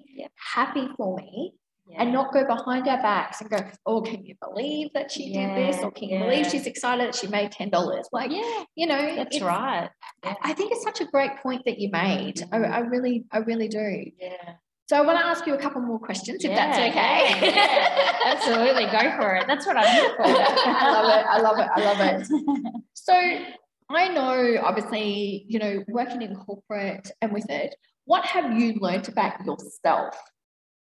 happy 0.54 0.88
for 0.96 1.18
me? 1.18 1.52
And 1.98 2.14
not 2.14 2.32
go 2.32 2.46
behind 2.46 2.88
our 2.88 3.02
backs 3.02 3.42
and 3.42 3.50
go, 3.50 3.58
oh, 3.86 4.02
can 4.02 4.24
you 4.24 4.34
believe 4.42 4.88
that 4.94 5.12
she 5.12 5.34
did 5.34 5.58
this? 5.58 5.84
Or 5.84 5.92
can 5.92 6.08
you 6.08 6.20
believe 6.20 6.48
she's 6.48 6.66
excited 6.66 7.06
that 7.06 7.16
she 7.16 7.28
made 7.28 7.52
$10? 7.52 8.04
Like, 8.14 8.32
yeah, 8.32 8.64
you 8.76 8.88
know, 8.88 9.14
that's 9.18 9.42
right. 9.42 9.90
I 10.24 10.54
think 10.54 10.72
it's 10.72 10.84
such 10.84 11.02
a 11.02 11.06
great 11.06 11.38
point 11.38 11.64
that 11.66 11.80
you 11.80 11.90
made. 11.92 12.44
I, 12.52 12.58
I 12.58 12.82
mm. 12.82 12.92
really, 12.92 13.26
I 13.32 13.40
really 13.40 13.68
do. 13.68 14.06
Yeah. 14.20 14.54
So 14.88 14.98
I 14.98 15.02
want 15.02 15.18
to 15.20 15.26
ask 15.26 15.48
you 15.48 15.54
a 15.54 15.58
couple 15.58 15.82
more 15.82 16.00
questions, 16.00 16.44
if 16.44 16.52
yeah, 16.52 16.68
that's 16.68 16.78
okay. 16.78 17.54
Yeah, 17.56 18.18
absolutely, 18.26 18.86
go 18.86 19.16
for 19.18 19.36
it. 19.36 19.48
That's 19.48 19.66
what 19.66 19.78
I'm 19.78 19.88
here 19.88 20.14
for. 20.18 20.24
I 20.26 20.92
love 20.92 21.10
it. 21.18 21.26
I 21.26 21.40
love 21.40 21.60
it. 21.60 21.70
I 21.74 21.94
love 21.94 22.22
it. 22.22 22.74
So 22.94 23.14
I 23.16 24.10
know, 24.10 24.62
obviously, 24.62 25.46
you 25.48 25.60
know, 25.60 25.84
working 25.88 26.22
in 26.22 26.36
corporate 26.36 27.10
and 27.22 27.32
with 27.32 27.50
it, 27.50 27.74
what 28.06 28.26
have 28.26 28.60
you 28.60 28.76
learned 28.80 29.10
about 29.10 29.44
yourself 29.44 30.16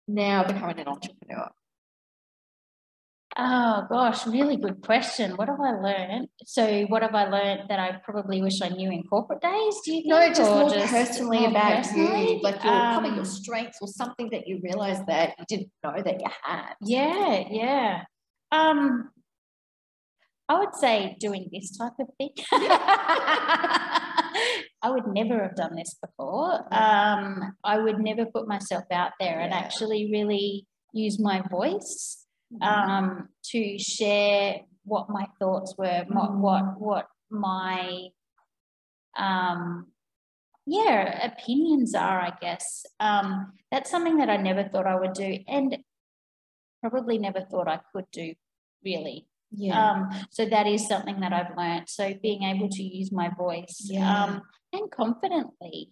now 0.07 0.43
becoming 0.43 0.79
an 0.79 0.87
entrepreneur? 0.87 1.49
Oh 3.41 3.85
gosh, 3.87 4.27
really 4.27 4.57
good 4.57 4.81
question. 4.81 5.37
What 5.37 5.47
have 5.47 5.61
I 5.61 5.71
learned? 5.71 6.27
So, 6.45 6.83
what 6.87 7.03
have 7.03 7.15
I 7.15 7.29
learned 7.29 7.69
that 7.69 7.79
I 7.79 7.93
probably 8.03 8.41
wish 8.41 8.61
I 8.61 8.67
knew 8.67 8.91
in 8.91 9.03
corporate 9.03 9.39
days? 9.39 9.79
Do 9.85 9.93
you 9.93 10.01
think? 10.01 10.07
No, 10.09 10.27
just 10.27 10.51
more 10.51 10.69
just 10.69 10.91
personally 10.91 11.39
more 11.39 11.49
about 11.51 11.77
personally? 11.77 12.33
you, 12.33 12.41
like 12.41 12.61
your 12.61 12.73
um, 12.73 13.15
your 13.15 13.23
strengths 13.23 13.77
or 13.79 13.87
something 13.87 14.29
that 14.31 14.45
you 14.45 14.59
realized 14.61 15.07
that 15.07 15.35
you 15.39 15.45
didn't 15.47 15.71
know 15.85 15.93
that 16.03 16.19
you 16.19 16.27
had. 16.43 16.73
Yeah, 16.81 17.43
yeah. 17.49 18.03
Um, 18.51 19.09
I 20.49 20.59
would 20.59 20.75
say 20.75 21.15
doing 21.17 21.47
this 21.53 21.77
type 21.77 21.93
of 21.97 22.07
thing. 22.17 22.31
I 24.81 24.89
would 24.89 25.07
never 25.07 25.41
have 25.43 25.55
done 25.55 25.75
this 25.75 25.95
before. 26.01 26.55
Um, 26.73 27.55
I 27.63 27.77
would 27.77 27.99
never 27.99 28.25
put 28.25 28.49
myself 28.49 28.83
out 28.91 29.11
there 29.17 29.39
yeah. 29.39 29.45
and 29.45 29.53
actually 29.53 30.09
really 30.11 30.67
use 30.91 31.19
my 31.21 31.41
voice. 31.49 32.25
Um, 32.61 33.29
to 33.51 33.77
share 33.77 34.61
what 34.83 35.09
my 35.09 35.27
thoughts 35.39 35.75
were, 35.77 36.05
what 36.09 36.35
what, 36.37 36.79
what 36.79 37.07
my 37.29 38.07
um, 39.17 39.87
yeah 40.65 41.31
opinions 41.31 41.95
are. 41.95 42.19
I 42.19 42.33
guess 42.41 42.85
um, 42.99 43.53
that's 43.71 43.89
something 43.89 44.17
that 44.17 44.29
I 44.29 44.37
never 44.37 44.63
thought 44.63 44.87
I 44.87 44.99
would 44.99 45.13
do, 45.13 45.37
and 45.47 45.77
probably 46.81 47.17
never 47.17 47.41
thought 47.41 47.67
I 47.67 47.79
could 47.93 48.05
do. 48.11 48.33
Really, 48.83 49.27
yeah. 49.51 49.91
Um, 49.91 50.09
so 50.29 50.45
that 50.45 50.67
is 50.67 50.87
something 50.87 51.19
that 51.19 51.33
I've 51.33 51.55
learned. 51.57 51.89
So 51.89 52.13
being 52.21 52.43
able 52.43 52.69
to 52.69 52.83
use 52.83 53.11
my 53.11 53.29
voice 53.37 53.81
yeah. 53.83 54.23
um, 54.23 54.41
and 54.73 54.89
confidently, 54.91 55.89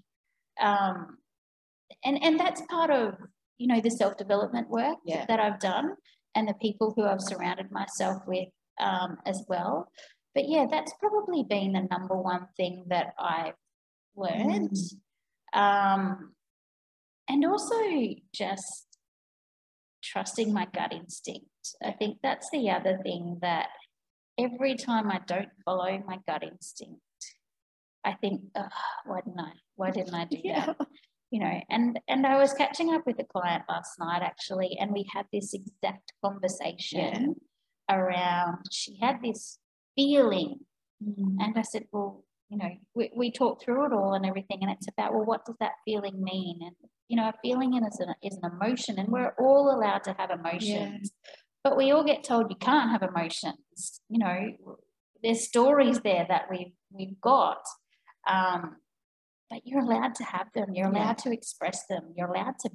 um, 0.59 1.17
and 2.03 2.23
and 2.23 2.39
that's 2.39 2.61
part 2.69 2.89
of 2.89 3.15
you 3.57 3.67
know 3.67 3.81
the 3.81 3.91
self 3.91 4.17
development 4.17 4.69
work 4.69 4.97
yeah. 5.05 5.25
that 5.27 5.39
I've 5.39 5.59
done 5.59 5.95
and 6.37 6.47
the 6.47 6.53
people 6.53 6.93
who 6.95 7.03
I've 7.03 7.21
surrounded 7.21 7.71
myself 7.71 8.21
with 8.27 8.49
um, 8.79 9.17
as 9.25 9.43
well. 9.49 9.91
But 10.35 10.47
yeah, 10.47 10.67
that's 10.69 10.93
probably 10.99 11.43
been 11.43 11.73
the 11.73 11.87
number 11.89 12.15
one 12.15 12.47
thing 12.55 12.85
that 12.89 13.15
I've 13.17 13.55
learned. 14.15 14.77
Mm. 15.55 15.59
Um, 15.59 16.33
and 17.27 17.43
also 17.43 17.75
just 18.35 18.85
trusting 20.03 20.53
my 20.53 20.67
gut 20.75 20.93
instinct. 20.93 21.47
I 21.83 21.91
think 21.91 22.19
that's 22.21 22.49
the 22.51 22.69
other 22.69 22.99
thing 23.01 23.39
that 23.41 23.69
every 24.37 24.75
time 24.75 25.09
I 25.09 25.21
don't 25.25 25.49
follow 25.65 26.01
my 26.05 26.19
gut 26.27 26.43
instinct, 26.43 27.01
I 28.05 28.13
think, 28.13 28.41
oh, 28.55 28.67
why 29.07 29.21
didn't 29.21 29.39
I? 29.39 29.51
Why 29.75 29.89
didn't 29.89 30.13
I 30.13 30.25
do 30.25 30.37
yeah. 30.43 30.67
that? 30.67 30.86
You 31.31 31.39
know 31.39 31.61
and 31.69 31.99
and 32.07 32.25
i 32.25 32.37
was 32.37 32.53
catching 32.53 32.93
up 32.93 33.05
with 33.05 33.19
a 33.19 33.23
client 33.23 33.63
last 33.69 33.99
night 33.99 34.21
actually 34.21 34.77
and 34.79 34.91
we 34.91 35.05
had 35.13 35.25
this 35.31 35.53
exact 35.53 36.13
conversation 36.23 37.35
yeah. 37.89 37.95
around 37.95 38.57
she 38.71 38.97
had 39.01 39.17
this 39.21 39.59
feeling 39.95 40.59
mm. 41.03 41.35
and 41.39 41.57
i 41.57 41.61
said 41.61 41.83
well 41.91 42.23
you 42.49 42.57
know 42.57 42.69
we, 42.95 43.11
we 43.15 43.31
talked 43.31 43.63
through 43.63 43.85
it 43.85 43.93
all 43.93 44.13
and 44.13 44.25
everything 44.25 44.59
and 44.61 44.71
it's 44.71 44.87
about 44.87 45.13
well 45.13 45.25
what 45.25 45.45
does 45.45 45.57
that 45.59 45.73
feeling 45.85 46.23
mean 46.23 46.59
and 46.61 46.75
you 47.07 47.17
know 47.17 47.27
a 47.27 47.33
feeling 47.41 47.73
is 47.75 47.99
an, 47.99 48.13
is 48.23 48.37
an 48.41 48.51
emotion 48.51 48.97
and 48.97 49.09
we're 49.09 49.33
all 49.39 49.75
allowed 49.75 50.03
to 50.03 50.15
have 50.17 50.29
emotions 50.29 50.61
yeah. 51.25 51.31
but 51.63 51.77
we 51.77 51.91
all 51.91 52.05
get 52.05 52.23
told 52.23 52.49
you 52.49 52.57
can't 52.57 52.91
have 52.91 53.03
emotions 53.03 54.01
you 54.09 54.19
know 54.19 54.51
there's 55.23 55.45
stories 55.45 55.99
there 56.01 56.25
that 56.29 56.43
we've 56.49 56.73
we've 56.91 57.19
got 57.21 57.61
um, 58.29 58.75
but 59.49 59.61
you're 59.65 59.81
allowed 59.81 60.15
to 60.15 60.23
have 60.23 60.47
them. 60.53 60.73
You're 60.73 60.89
allowed 60.89 61.19
yeah. 61.19 61.31
to 61.31 61.33
express 61.33 61.85
them. 61.87 62.13
You're 62.15 62.33
allowed 62.33 62.59
to, 62.61 62.69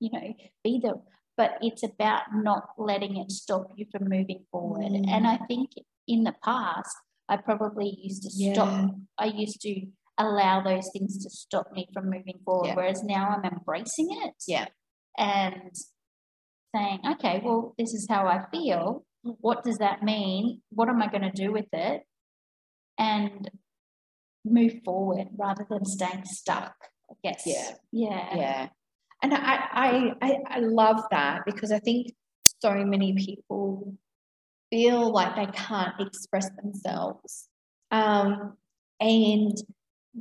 you 0.00 0.10
know, 0.12 0.34
be 0.62 0.80
them. 0.82 1.02
But 1.36 1.58
it's 1.60 1.82
about 1.82 2.22
not 2.34 2.70
letting 2.76 3.16
it 3.16 3.30
stop 3.30 3.70
you 3.76 3.86
from 3.92 4.08
moving 4.08 4.44
forward. 4.50 4.90
Mm. 4.90 5.08
And 5.08 5.26
I 5.26 5.36
think 5.48 5.70
in 6.06 6.24
the 6.24 6.34
past, 6.42 6.96
I 7.28 7.36
probably 7.36 7.96
used 8.02 8.22
to 8.24 8.30
yeah. 8.34 8.54
stop. 8.54 8.90
I 9.18 9.26
used 9.26 9.60
to 9.62 9.86
allow 10.18 10.62
those 10.62 10.90
things 10.92 11.22
to 11.22 11.30
stop 11.30 11.72
me 11.72 11.88
from 11.94 12.06
moving 12.06 12.40
forward. 12.44 12.68
Yeah. 12.68 12.74
Whereas 12.74 13.04
now 13.04 13.28
I'm 13.28 13.44
embracing 13.50 14.08
it. 14.10 14.34
Yeah. 14.46 14.66
And 15.16 15.72
saying, 16.74 17.00
okay, 17.12 17.40
well, 17.44 17.74
this 17.78 17.94
is 17.94 18.06
how 18.10 18.26
I 18.26 18.44
feel. 18.50 19.04
What 19.22 19.62
does 19.62 19.78
that 19.78 20.02
mean? 20.02 20.60
What 20.70 20.88
am 20.88 21.00
I 21.02 21.08
going 21.08 21.22
to 21.22 21.30
do 21.30 21.52
with 21.52 21.66
it? 21.72 22.02
And 22.98 23.48
move 24.50 24.74
forward 24.84 25.28
rather 25.36 25.66
than 25.68 25.84
staying 25.84 26.24
stuck, 26.24 26.74
I 27.10 27.14
guess. 27.22 27.42
Yeah. 27.46 27.72
Yeah. 27.92 28.36
Yeah. 28.36 28.68
And 29.22 29.34
I, 29.34 29.58
I, 29.72 30.12
I, 30.22 30.36
I 30.46 30.58
love 30.60 31.02
that 31.10 31.44
because 31.44 31.72
I 31.72 31.80
think 31.80 32.12
so 32.60 32.72
many 32.84 33.14
people 33.14 33.94
feel 34.70 35.10
like 35.12 35.36
they 35.36 35.50
can't 35.52 35.94
express 36.00 36.48
themselves. 36.50 37.48
Um, 37.90 38.56
and 39.00 39.56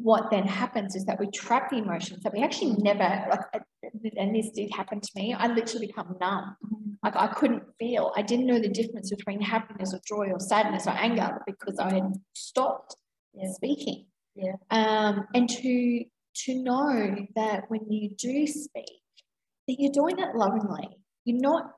what 0.03 0.29
then 0.29 0.45
happens 0.45 0.95
is 0.95 1.05
that 1.05 1.19
we 1.19 1.27
trap 1.31 1.69
the 1.69 1.77
emotions 1.77 2.21
that 2.23 2.33
we 2.33 2.43
actually 2.43 2.73
never 2.77 3.25
like 3.29 3.63
and 4.17 4.35
this 4.35 4.49
did 4.51 4.69
happen 4.71 4.99
to 4.99 5.09
me 5.15 5.33
i 5.33 5.47
literally 5.47 5.87
become 5.87 6.15
numb 6.19 6.55
like 7.03 7.15
i 7.15 7.27
couldn't 7.27 7.63
feel 7.79 8.11
i 8.15 8.21
didn't 8.21 8.45
know 8.45 8.59
the 8.59 8.69
difference 8.69 9.09
between 9.09 9.41
happiness 9.41 9.93
or 9.93 9.99
joy 10.05 10.31
or 10.31 10.39
sadness 10.39 10.85
or 10.87 10.91
anger 10.91 11.41
because 11.47 11.79
i 11.79 11.93
had 11.93 12.13
stopped 12.33 12.95
yeah. 13.33 13.49
speaking 13.53 14.05
yeah 14.37 14.53
um 14.71 15.25
and 15.33 15.49
to 15.49 16.03
to 16.35 16.55
know 16.55 17.15
that 17.35 17.63
when 17.69 17.91
you 17.91 18.09
do 18.17 18.45
speak 18.47 19.01
that 19.67 19.75
you're 19.79 19.91
doing 19.91 20.19
it 20.19 20.35
lovingly 20.35 20.87
you're 21.25 21.41
not 21.41 21.71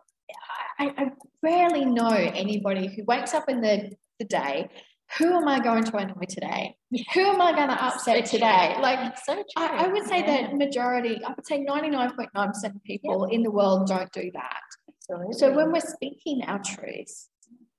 I, 0.79 0.93
I 0.97 1.11
rarely 1.43 1.83
know 1.83 2.07
anybody 2.07 2.87
who 2.87 3.03
wakes 3.03 3.33
up 3.33 3.49
in 3.49 3.59
the, 3.59 3.91
the 4.17 4.25
day 4.25 4.69
who 5.17 5.35
am 5.35 5.47
I 5.47 5.59
going 5.59 5.83
to 5.83 5.97
annoy 5.97 6.25
today? 6.29 6.75
Who 7.13 7.21
am 7.21 7.41
I 7.41 7.51
going 7.53 7.69
to 7.69 7.83
upset 7.83 8.27
so 8.27 8.37
today? 8.37 8.75
Like, 8.79 9.17
so 9.17 9.43
I, 9.57 9.85
I, 9.85 9.87
would 9.87 10.05
say 10.05 10.19
yeah. 10.19 10.41
that 10.47 10.55
majority, 10.55 11.19
I 11.25 11.33
would 11.35 11.47
say 11.47 11.65
99.9% 11.65 12.75
of 12.75 12.83
people 12.83 13.25
in 13.25 13.41
the 13.41 13.49
world 13.49 13.87
don't 13.87 14.11
do 14.11 14.29
that. 14.33 14.61
Absolutely. 15.09 15.33
So 15.33 15.51
when 15.51 15.71
we're 15.71 15.79
speaking 15.79 16.43
our 16.45 16.59
truths, 16.59 17.29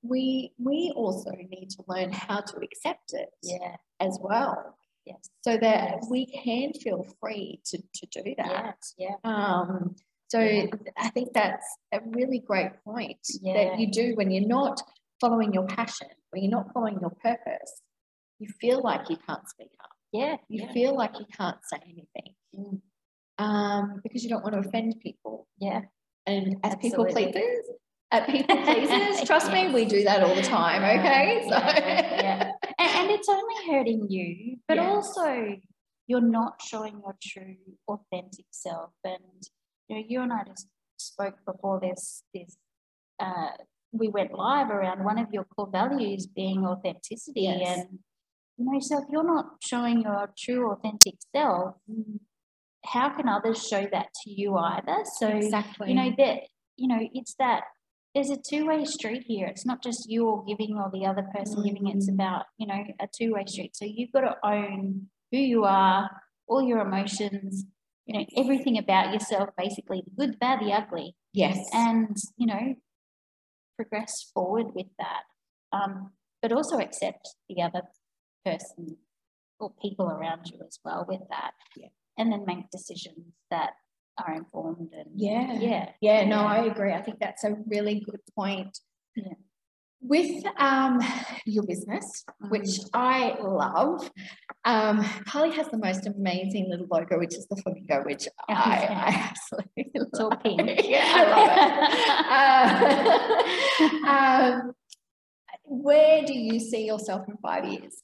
we 0.03 0.53
we 0.59 0.93
also 0.97 1.31
need 1.31 1.69
to 1.71 1.85
learn 1.89 2.13
how 2.13 2.41
to 2.41 2.57
accept 2.63 3.13
it 3.13 3.29
yeah. 3.43 3.77
as 4.01 4.19
well. 4.21 4.77
Yes. 5.07 5.31
So 5.43 5.53
that 5.53 5.91
yes. 5.97 6.07
we 6.11 6.27
can 6.27 6.73
feel 6.73 7.07
free 7.21 7.61
to, 7.67 7.79
to 7.79 8.23
do 8.23 8.35
that. 8.37 8.77
Yes. 8.77 8.95
Yeah. 8.99 9.15
Um, 9.25 9.97
so 10.29 10.41
yeah. 10.41 10.67
I 10.97 11.09
think 11.11 11.33
that's 11.33 11.67
a 11.93 12.01
really 12.05 12.39
great 12.39 12.73
point 12.85 13.19
yeah. 13.41 13.55
that 13.55 13.79
you 13.79 13.91
do 13.91 14.15
when 14.15 14.31
you're 14.31 14.47
not 14.47 14.81
following 15.21 15.53
your 15.53 15.67
passion, 15.67 16.09
when 16.31 16.43
you're 16.43 16.51
not 16.51 16.73
following 16.73 16.99
your 17.01 17.11
purpose, 17.23 17.83
you 18.39 18.49
feel 18.61 18.83
like 18.83 19.09
you 19.11 19.17
can't 19.27 19.49
speak 19.49 19.71
up. 19.83 19.91
Yeah. 20.13 20.37
You 20.49 20.65
yeah. 20.65 20.73
feel 20.73 20.97
like 20.97 21.19
you 21.19 21.27
can't 21.37 21.59
say 21.65 21.79
anything 21.85 22.35
mm. 22.57 22.81
um, 23.39 24.01
because 24.03 24.23
you 24.23 24.31
don't 24.31 24.45
want 24.45 24.55
to 24.55 24.69
offend 24.69 25.01
people. 25.03 25.47
Yeah. 25.59 25.83
And 26.27 26.57
as 26.63 26.75
Absolutely. 26.75 26.91
people 26.91 27.05
pleasers, 27.07 27.67
at 28.13 28.27
people 28.29 28.57
pleasers, 28.65 29.27
trust 29.27 29.51
yes. 29.51 29.69
me, 29.69 29.73
we 29.73 29.85
do 29.85 30.03
that 30.05 30.23
all 30.23 30.35
the 30.35 30.43
time. 30.43 30.83
Okay. 30.83 31.43
So. 31.45 31.51
yeah. 31.51 32.53
And, 32.79 32.91
and, 32.97 33.11
it's 33.11 33.29
only 33.29 33.55
hurting 33.71 34.07
you, 34.11 34.57
but 34.67 34.79
also 34.79 35.57
you're 36.07 36.21
not 36.21 36.61
showing 36.61 37.01
your 37.05 37.17
true, 37.23 37.57
authentic 37.89 38.47
self. 38.51 38.91
And 39.05 39.43
you 39.89 39.97
know, 39.97 40.03
you 40.09 40.23
and 40.23 40.33
I 40.33 40.45
just 40.45 40.67
spoke 40.99 41.37
before 41.47 41.81
this 41.81 42.23
this 42.35 42.57
uh, 43.21 43.51
we 43.93 44.09
went 44.09 44.33
live 44.33 44.71
around 44.71 45.05
one 45.05 45.19
of 45.19 45.29
your 45.33 45.45
core 45.45 45.69
values 45.71 46.27
being 46.27 46.65
authenticity 46.67 47.43
yes. 47.43 47.79
and 47.79 47.99
you 48.57 48.65
know 48.65 48.79
so 48.81 48.99
if 48.99 49.05
you're 49.11 49.25
not 49.25 49.47
showing 49.65 50.03
your 50.03 50.31
true 50.39 50.71
authentic 50.71 51.15
self 51.35 51.75
how 52.87 53.09
can 53.11 53.29
others 53.29 53.67
show 53.67 53.87
that 53.93 54.07
to 54.23 54.31
you 54.31 54.57
either 54.57 54.99
so 55.19 55.29
exactly 55.29 55.89
you 55.89 55.95
know 55.95 56.13
that 56.17 56.41
you 56.77 56.89
know 56.89 57.01
it's 57.13 57.35
that 57.39 57.65
there's 58.15 58.31
a 58.31 58.37
two-way 58.49 58.85
street 58.85 59.25
here. 59.27 59.47
It's 59.47 59.67
not 59.67 59.83
just 59.83 60.11
you 60.11 60.27
or 60.27 60.45
giving 60.45 60.77
or 60.77 60.91
the 60.93 61.07
other 61.07 61.25
person 61.35 61.63
giving. 61.63 61.89
It's 61.89 62.11
about 62.11 62.47
you 62.59 62.67
know 62.67 62.83
a 63.01 63.09
two-way 63.17 63.45
street. 63.47 63.77
So 63.77 63.85
you've 63.85 64.13
got 64.13 64.23
to 64.23 64.37
own 64.45 65.09
who 65.31 65.39
you 65.39 65.65
are 65.65 66.11
all 66.49 66.63
your 66.63 66.81
emotions 66.81 67.65
you 68.11 68.19
know 68.19 68.27
everything 68.37 68.77
about 68.77 69.13
yourself 69.13 69.51
basically 69.57 70.03
the 70.05 70.11
good 70.17 70.33
the 70.33 70.39
bad 70.39 70.61
the 70.61 70.73
ugly. 70.73 71.15
Yes. 71.33 71.59
And 71.73 72.17
you 72.37 72.47
know 72.47 72.75
progress 73.77 74.31
forward 74.35 74.67
with 74.75 74.89
that, 74.99 75.23
um, 75.73 76.11
but 76.43 76.53
also 76.53 76.79
accept 76.79 77.29
the 77.49 77.63
other 77.63 77.83
person 78.45 78.97
or 79.59 79.73
people 79.81 80.11
around 80.11 80.51
you 80.51 80.59
as 80.67 80.79
well 80.85 81.07
with 81.09 81.21
that. 81.31 81.53
Yeah. 81.77 81.89
And 82.19 82.33
then 82.33 82.45
make 82.47 82.71
decisions 82.71 83.33
that 83.51 83.71
are 84.19 84.35
informed 84.35 84.93
and 84.93 85.11
yeah. 85.15 85.59
Yeah. 85.59 85.89
Yeah, 86.01 86.25
no, 86.27 86.41
I 86.41 86.65
agree. 86.65 86.93
I 86.93 87.03
think 87.03 87.19
that's 87.21 87.45
a 87.45 87.57
really 87.67 88.01
good 88.01 88.21
point. 88.35 88.79
Yeah. 89.17 89.35
With 90.03 90.45
um, 90.57 91.01
your 91.45 91.65
business, 91.65 92.25
which 92.49 92.63
mm. 92.63 92.89
I 92.95 93.37
love, 93.39 94.11
um, 94.65 95.03
Kylie 95.27 95.53
has 95.53 95.69
the 95.69 95.77
most 95.77 96.07
amazing 96.07 96.71
little 96.71 96.87
logo, 96.91 97.19
which 97.19 97.35
is 97.35 97.47
the 97.49 97.57
flamingo, 97.57 98.03
which 98.05 98.27
I, 98.49 98.87
I 98.89 99.31
absolutely 99.31 99.91
it's 99.93 100.19
all 100.19 100.31
pink. 100.31 100.81
yeah, 100.85 101.13
I 101.15 101.25
love 102.41 102.83
it. 103.81 104.05
uh, 104.07 104.11
um, 104.11 104.73
where 105.65 106.25
do 106.25 106.33
you 106.33 106.59
see 106.59 106.87
yourself 106.87 107.29
in 107.29 107.37
five 107.37 107.67
years? 107.67 108.01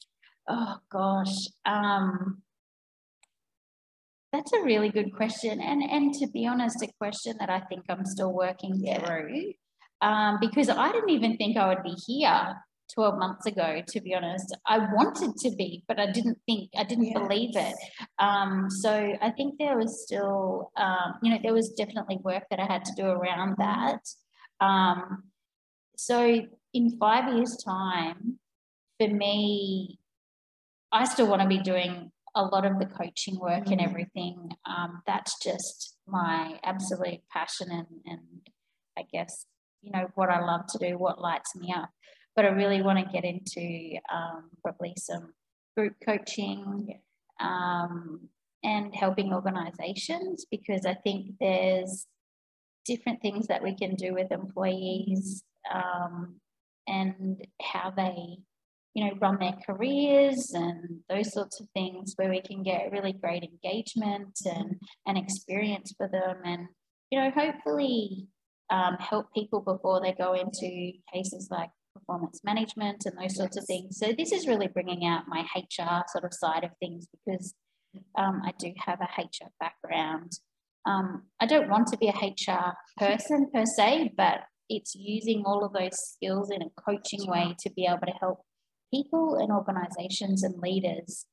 Oh 0.48 0.76
gosh, 0.90 1.48
um, 1.64 2.42
that's 4.36 4.52
a 4.52 4.62
really 4.62 4.90
good 4.90 5.14
question, 5.14 5.60
and 5.60 5.82
and 5.82 6.14
to 6.14 6.26
be 6.28 6.46
honest, 6.46 6.82
a 6.82 6.88
question 6.98 7.36
that 7.40 7.50
I 7.50 7.60
think 7.60 7.84
I'm 7.88 8.04
still 8.04 8.32
working 8.32 8.74
yeah. 8.76 9.04
through 9.04 9.54
um, 10.00 10.38
because 10.40 10.68
I 10.68 10.92
didn't 10.92 11.10
even 11.10 11.36
think 11.36 11.56
I 11.56 11.68
would 11.68 11.82
be 11.82 11.94
here 12.06 12.56
12 12.94 13.18
months 13.18 13.46
ago, 13.46 13.82
to 13.86 14.00
be 14.00 14.14
honest. 14.14 14.56
I 14.66 14.78
wanted 14.78 15.36
to 15.38 15.50
be, 15.56 15.84
but 15.88 15.98
I 15.98 16.10
didn't 16.10 16.38
think, 16.46 16.70
I 16.76 16.84
didn't 16.84 17.12
believe 17.12 17.56
it. 17.56 17.74
Um, 18.18 18.68
so 18.70 18.90
I 19.20 19.30
think 19.30 19.54
there 19.58 19.76
was 19.76 20.04
still, 20.04 20.70
um, 20.76 21.14
you 21.22 21.30
know, 21.32 21.38
there 21.42 21.54
was 21.54 21.70
definitely 21.70 22.18
work 22.22 22.44
that 22.50 22.60
I 22.60 22.66
had 22.66 22.84
to 22.84 22.92
do 22.96 23.06
around 23.06 23.56
that. 23.58 24.00
Um, 24.60 25.24
so 25.96 26.42
in 26.74 26.98
five 26.98 27.34
years' 27.34 27.56
time, 27.64 28.38
for 29.00 29.08
me, 29.08 29.98
I 30.92 31.04
still 31.04 31.26
want 31.26 31.42
to 31.42 31.48
be 31.48 31.58
doing 31.58 32.12
a 32.36 32.42
lot 32.42 32.66
of 32.66 32.78
the 32.78 32.86
coaching 32.86 33.38
work 33.40 33.64
mm-hmm. 33.64 33.72
and 33.72 33.80
everything. 33.80 34.50
Um, 34.66 35.02
that's 35.06 35.42
just 35.42 35.96
my 36.06 36.60
absolute 36.62 37.20
passion 37.32 37.68
and, 37.70 37.86
and 38.04 38.20
I 38.96 39.02
guess 39.12 39.46
you 39.82 39.90
know 39.90 40.08
what 40.14 40.30
I 40.30 40.44
love 40.44 40.66
to 40.68 40.78
do, 40.78 40.98
what 40.98 41.20
lights 41.20 41.56
me 41.56 41.72
up. 41.76 41.90
But 42.34 42.44
I 42.44 42.48
really 42.48 42.82
want 42.82 42.98
to 42.98 43.12
get 43.12 43.24
into 43.24 43.98
um, 44.12 44.50
probably 44.62 44.94
some 44.98 45.32
group 45.76 45.94
coaching 46.04 47.00
um, 47.40 48.28
and 48.62 48.94
helping 48.94 49.32
organisations 49.32 50.44
because 50.50 50.84
I 50.84 50.94
think 50.94 51.32
there's 51.40 52.06
different 52.84 53.22
things 53.22 53.46
that 53.46 53.62
we 53.62 53.74
can 53.74 53.94
do 53.94 54.12
with 54.12 54.32
employees 54.32 55.42
um, 55.72 56.36
and 56.86 57.44
how 57.60 57.90
they 57.90 58.38
you 58.96 59.04
know 59.04 59.12
run 59.20 59.38
their 59.38 59.54
careers 59.66 60.52
and 60.54 61.00
those 61.10 61.30
sorts 61.30 61.60
of 61.60 61.68
things 61.74 62.14
where 62.16 62.30
we 62.30 62.40
can 62.40 62.62
get 62.62 62.90
really 62.90 63.12
great 63.12 63.44
engagement 63.44 64.38
and 64.46 64.76
and 65.06 65.18
experience 65.18 65.92
for 65.98 66.08
them 66.08 66.36
and 66.44 66.66
you 67.10 67.20
know 67.20 67.30
hopefully 67.30 68.26
um, 68.70 68.96
help 68.98 69.26
people 69.34 69.60
before 69.60 70.00
they 70.00 70.12
go 70.12 70.32
into 70.32 70.92
cases 71.12 71.48
like 71.50 71.70
performance 71.94 72.40
management 72.42 73.04
and 73.04 73.16
those 73.16 73.36
sorts 73.36 73.56
of 73.56 73.64
things. 73.66 73.98
So 73.98 74.12
this 74.16 74.32
is 74.32 74.48
really 74.48 74.66
bringing 74.66 75.06
out 75.06 75.28
my 75.28 75.42
HR 75.56 76.02
sort 76.08 76.24
of 76.24 76.32
side 76.32 76.64
of 76.64 76.70
things 76.80 77.06
because 77.12 77.54
um, 78.18 78.42
I 78.44 78.52
do 78.58 78.72
have 78.84 79.00
a 79.00 79.22
HR 79.22 79.50
background. 79.60 80.32
Um, 80.84 81.24
I 81.40 81.46
don't 81.46 81.68
want 81.68 81.88
to 81.88 81.96
be 81.96 82.08
a 82.08 82.12
HR 82.12 82.74
person 82.96 83.50
per 83.52 83.64
se, 83.76 84.12
but 84.16 84.40
it's 84.68 84.94
using 84.94 85.44
all 85.46 85.64
of 85.64 85.72
those 85.72 85.96
skills 85.96 86.50
in 86.50 86.62
a 86.62 86.80
coaching 86.80 87.28
way 87.28 87.54
to 87.60 87.70
be 87.70 87.86
able 87.86 88.06
to 88.06 88.12
help 88.20 88.40
people 88.92 89.36
and 89.36 89.50
organizations 89.52 90.42
and 90.42 90.58
leaders 90.60 91.26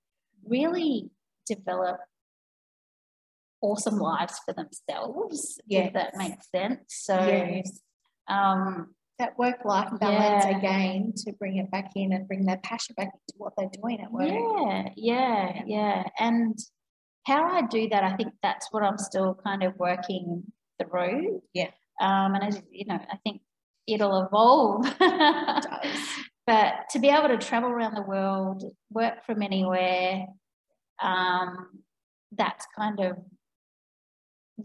really 0.48 1.10
develop 1.46 2.00
awesome 3.62 3.98
lives 3.98 4.40
for 4.46 4.54
themselves, 4.54 5.60
yes. 5.66 5.88
if 5.88 5.94
that 5.94 6.18
makes 6.18 6.52
sense. 6.52 6.82
So, 6.90 7.16
yes. 7.16 7.80
um, 8.28 8.94
that 9.20 9.38
work 9.38 9.64
life 9.64 9.90
balance 10.00 10.46
yeah. 10.46 10.58
again 10.58 11.14
to 11.16 11.32
bring 11.34 11.58
it 11.58 11.70
back 11.72 11.92
in 11.96 12.14
and 12.14 12.28
bring 12.28 12.46
their 12.46 12.58
passion 12.58 12.96
back 12.98 13.08
into 13.14 13.38
what 13.38 13.54
they're 13.58 13.70
doing 13.82 14.02
at 14.02 14.12
work. 14.12 14.28
Yeah, 14.28 14.90
yeah, 14.96 15.62
yeah. 15.66 16.04
And 16.20 16.58
how 17.26 17.46
I 17.46 17.62
do 17.68 17.88
that, 17.90 18.04
I 18.04 18.16
think 18.16 18.34
that's 18.42 18.68
what 18.72 18.84
I'm 18.84 18.98
still 18.98 19.38
kind 19.44 19.64
of 19.64 19.74
working 19.78 20.44
through. 20.82 21.42
Yeah. 21.54 21.70
Um, 22.02 22.36
and 22.36 22.44
as 22.44 22.62
you 22.72 22.86
know, 22.86 22.96
I 22.96 23.18
think 23.24 23.42
it'll 23.88 24.26
evolve. 24.26 24.86
it 25.02 25.64
does. 25.70 26.00
But 26.46 26.90
to 26.92 27.00
be 27.00 27.10
able 27.10 27.30
to 27.30 27.38
travel 27.38 27.70
around 27.70 27.96
the 27.96 28.02
world, 28.02 28.64
work 28.92 29.26
from 29.26 29.42
anywhere, 29.42 30.28
um, 31.02 31.84
that's 32.32 32.66
kind 32.76 33.00
of 33.00 33.18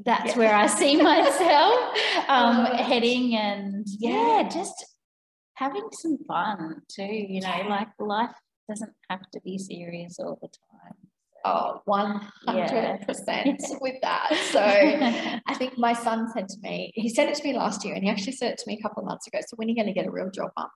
that's 0.05 0.33
yeah. 0.33 0.39
where 0.39 0.55
I 0.55 0.67
see 0.67 0.97
myself 1.03 1.99
um, 2.29 2.67
heading 2.67 3.35
and 3.37 3.87
yeah, 3.99 4.43
yeah, 4.43 4.49
just 4.49 4.85
having 5.55 5.89
some 5.93 6.19
fun 6.27 6.83
too. 6.89 7.05
You 7.05 7.41
know, 7.41 7.63
like 7.69 7.89
life 7.99 8.35
doesn't 8.69 8.93
have 9.09 9.29
to 9.33 9.41
be 9.41 9.59
serious 9.59 10.19
all 10.19 10.39
the 10.41 10.49
time. 10.49 11.08
Oh, 11.49 11.83
100% 11.89 13.81
with 13.81 13.95
that. 14.03 14.35
So 14.51 14.61
I 15.47 15.55
think 15.55 15.79
my 15.79 15.93
son 15.93 16.29
said 16.33 16.49
to 16.49 16.57
me, 16.63 16.93
he 16.95 17.09
said 17.09 17.29
it 17.29 17.35
to 17.37 17.45
me 17.45 17.55
last 17.55 17.85
year 17.85 17.95
and 17.95 18.05
he 18.05 18.11
actually 18.11 18.33
said 18.33 18.53
it 18.53 18.59
to 18.59 18.65
me 18.67 18.79
a 18.79 18.83
couple 18.83 19.03
of 19.03 19.09
months 19.09 19.27
ago. 19.27 19.39
So 19.47 19.55
when 19.57 19.69
are 19.69 19.71
you 19.71 19.77
going 19.77 19.87
to 19.87 19.93
get 19.93 20.07
a 20.07 20.11
real 20.11 20.31
job, 20.31 20.51
mum? 20.57 20.69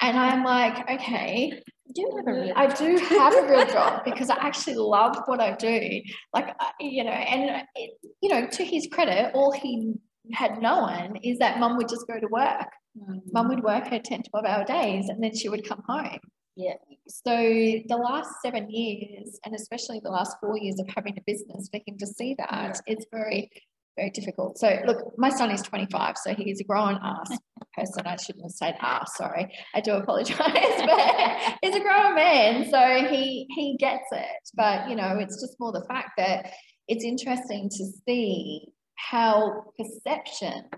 And 0.00 0.16
I'm 0.18 0.44
like, 0.44 0.88
okay. 0.90 1.52
do 1.94 2.12
have 2.16 2.26
a 2.26 2.40
real 2.40 2.52
I 2.56 2.66
do 2.66 2.96
have 2.96 3.34
a 3.34 3.46
real 3.48 3.66
job 3.78 4.04
because 4.04 4.30
I 4.30 4.36
actually 4.36 4.76
love 4.76 5.16
what 5.26 5.40
I 5.40 5.54
do. 5.56 6.00
Like, 6.32 6.54
you 6.80 7.04
know, 7.04 7.10
and, 7.10 7.66
it, 7.74 7.90
you 8.22 8.30
know, 8.30 8.46
to 8.46 8.64
his 8.64 8.88
credit, 8.90 9.32
all 9.34 9.52
he 9.52 9.94
had 10.32 10.60
known 10.60 11.16
is 11.22 11.38
that 11.38 11.58
mum 11.58 11.76
would 11.76 11.88
just 11.88 12.06
go 12.06 12.18
to 12.18 12.26
work. 12.28 12.68
Mm. 12.98 13.20
Mum 13.32 13.48
would 13.48 13.62
work 13.62 13.86
her 13.88 13.98
10, 13.98 14.22
12 14.30 14.46
hour 14.46 14.64
days 14.64 15.08
and 15.08 15.22
then 15.22 15.36
she 15.36 15.48
would 15.48 15.68
come 15.68 15.82
home. 15.88 16.18
Yeah. 16.56 16.74
So 17.08 17.36
the 17.36 18.00
last 18.02 18.30
seven 18.42 18.70
years, 18.70 19.38
and 19.44 19.54
especially 19.54 20.00
the 20.02 20.10
last 20.10 20.36
four 20.40 20.58
years 20.58 20.78
of 20.80 20.88
having 20.94 21.16
a 21.18 21.22
business, 21.26 21.68
for 21.70 21.80
him 21.86 21.98
to 21.98 22.06
see 22.06 22.34
that, 22.38 22.50
yeah. 22.50 22.94
it's 22.94 23.06
very, 23.12 23.50
very 23.96 24.10
difficult. 24.10 24.58
So 24.58 24.80
look, 24.86 25.12
my 25.18 25.28
son 25.28 25.50
is 25.50 25.60
25, 25.62 26.16
so 26.16 26.34
he 26.34 26.50
is 26.50 26.60
a 26.60 26.64
grown 26.64 26.98
ass 27.02 27.36
person. 27.76 28.06
I 28.06 28.16
shouldn't 28.16 28.44
have 28.44 28.52
said 28.52 28.76
ass, 28.80 29.16
sorry. 29.16 29.52
I 29.74 29.80
do 29.80 29.92
apologize, 29.92 30.38
but 30.38 31.58
he's 31.62 31.76
a 31.76 31.80
grown 31.80 32.14
man, 32.14 32.70
so 32.70 33.06
he 33.08 33.46
he 33.50 33.76
gets 33.78 34.06
it. 34.12 34.50
But 34.54 34.88
you 34.88 34.96
know, 34.96 35.18
it's 35.18 35.40
just 35.40 35.60
more 35.60 35.72
the 35.72 35.84
fact 35.86 36.12
that 36.16 36.52
it's 36.88 37.04
interesting 37.04 37.68
to 37.68 37.84
see 38.06 38.68
how 38.96 39.64
perceptions 39.78 40.70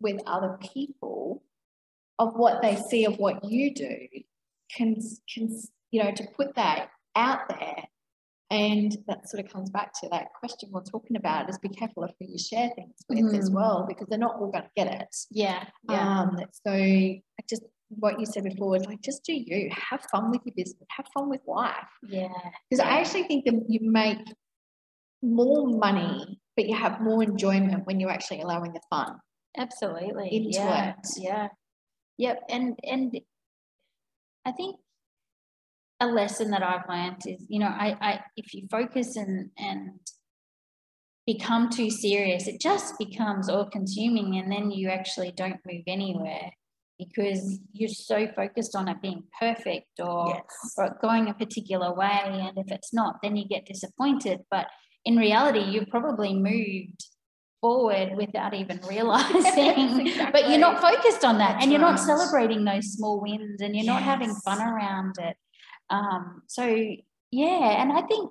with 0.00 0.20
other 0.26 0.58
people 0.74 1.42
of 2.18 2.34
what 2.34 2.60
they 2.60 2.76
see 2.76 3.06
of 3.06 3.16
what 3.18 3.44
you 3.44 3.72
do 3.74 3.96
can, 4.76 4.96
can 5.32 5.60
you 5.90 6.02
know, 6.02 6.12
to 6.12 6.24
put 6.36 6.54
that 6.56 6.90
out 7.16 7.48
there. 7.48 7.84
And 8.52 8.96
that 9.06 9.28
sort 9.28 9.44
of 9.44 9.52
comes 9.52 9.70
back 9.70 9.92
to 10.00 10.08
that 10.10 10.26
question 10.40 10.70
we're 10.72 10.82
talking 10.82 11.16
about 11.16 11.48
is 11.48 11.56
be 11.58 11.68
careful 11.68 12.02
of 12.02 12.10
who 12.18 12.26
you 12.28 12.36
share 12.36 12.68
things 12.74 12.94
with 13.08 13.18
mm. 13.18 13.38
as 13.38 13.48
well, 13.48 13.86
because 13.88 14.08
they're 14.08 14.18
not 14.18 14.40
all 14.40 14.50
going 14.50 14.64
to 14.64 14.70
get 14.76 14.88
it. 14.88 15.16
Yeah. 15.30 15.64
yeah. 15.88 16.20
Um, 16.22 16.36
so 16.66 16.72
I 16.72 17.22
just, 17.48 17.62
what 17.90 18.18
you 18.18 18.26
said 18.26 18.42
before 18.42 18.76
is 18.76 18.84
like, 18.86 19.02
just 19.02 19.22
do 19.24 19.34
you 19.34 19.70
have 19.70 20.00
fun 20.10 20.32
with 20.32 20.40
your 20.44 20.54
business, 20.56 20.82
have 20.96 21.06
fun 21.14 21.30
with 21.30 21.42
life. 21.46 21.74
Yeah. 22.02 22.26
Because 22.68 22.84
yeah. 22.84 22.92
I 22.92 22.98
actually 22.98 23.24
think 23.24 23.44
that 23.44 23.54
you 23.68 23.80
make 23.82 24.18
more 25.22 25.68
money, 25.68 26.40
but 26.56 26.66
you 26.66 26.74
have 26.74 27.00
more 27.00 27.22
enjoyment 27.22 27.86
when 27.86 28.00
you're 28.00 28.10
actually 28.10 28.40
allowing 28.40 28.72
the 28.72 28.80
fun. 28.90 29.14
Absolutely. 29.58 30.28
Into 30.28 30.58
yeah. 30.58 30.90
it. 30.90 31.08
Yeah. 31.18 31.48
Yep. 32.18 32.42
And, 32.50 32.78
and 32.82 33.20
I 34.44 34.52
think 34.52 34.76
a 36.00 36.06
lesson 36.06 36.50
that 36.50 36.62
I've 36.62 36.88
learned 36.88 37.22
is, 37.26 37.44
you 37.48 37.58
know, 37.58 37.66
I, 37.66 37.96
I 38.00 38.20
if 38.36 38.54
you 38.54 38.66
focus 38.70 39.16
and 39.16 39.50
and 39.58 40.00
become 41.26 41.70
too 41.70 41.90
serious, 41.90 42.48
it 42.48 42.60
just 42.60 42.94
becomes 42.98 43.48
all 43.48 43.66
consuming 43.66 44.38
and 44.38 44.50
then 44.50 44.70
you 44.70 44.88
actually 44.88 45.32
don't 45.32 45.60
move 45.66 45.82
anywhere 45.86 46.50
because 46.98 47.58
you're 47.72 47.88
so 47.88 48.28
focused 48.36 48.76
on 48.76 48.88
it 48.88 49.00
being 49.00 49.22
perfect 49.40 49.88
or, 50.00 50.34
yes. 50.34 50.74
or 50.76 50.98
going 51.00 51.28
a 51.28 51.34
particular 51.34 51.94
way. 51.94 52.20
And 52.24 52.58
if 52.58 52.70
it's 52.70 52.92
not, 52.92 53.16
then 53.22 53.36
you 53.36 53.48
get 53.48 53.64
disappointed. 53.64 54.40
But 54.50 54.66
in 55.06 55.16
reality, 55.16 55.60
you've 55.60 55.88
probably 55.88 56.34
moved 56.34 57.02
forward 57.60 58.16
without 58.16 58.54
even 58.54 58.80
realizing 58.88 60.04
exactly. 60.06 60.30
but 60.32 60.48
you're 60.48 60.58
not 60.58 60.80
focused 60.80 61.24
on 61.24 61.38
that 61.38 61.52
That's 61.52 61.64
and 61.64 61.72
you're 61.72 61.80
right. 61.80 61.90
not 61.90 62.00
celebrating 62.00 62.64
those 62.64 62.92
small 62.92 63.20
wins 63.20 63.60
and 63.60 63.74
you're 63.74 63.84
yes. 63.84 63.94
not 63.94 64.02
having 64.02 64.34
fun 64.44 64.60
around 64.60 65.14
it 65.18 65.36
um, 65.90 66.42
so 66.46 66.64
yeah 67.30 67.82
and 67.82 67.92
i 67.92 68.02
think 68.02 68.30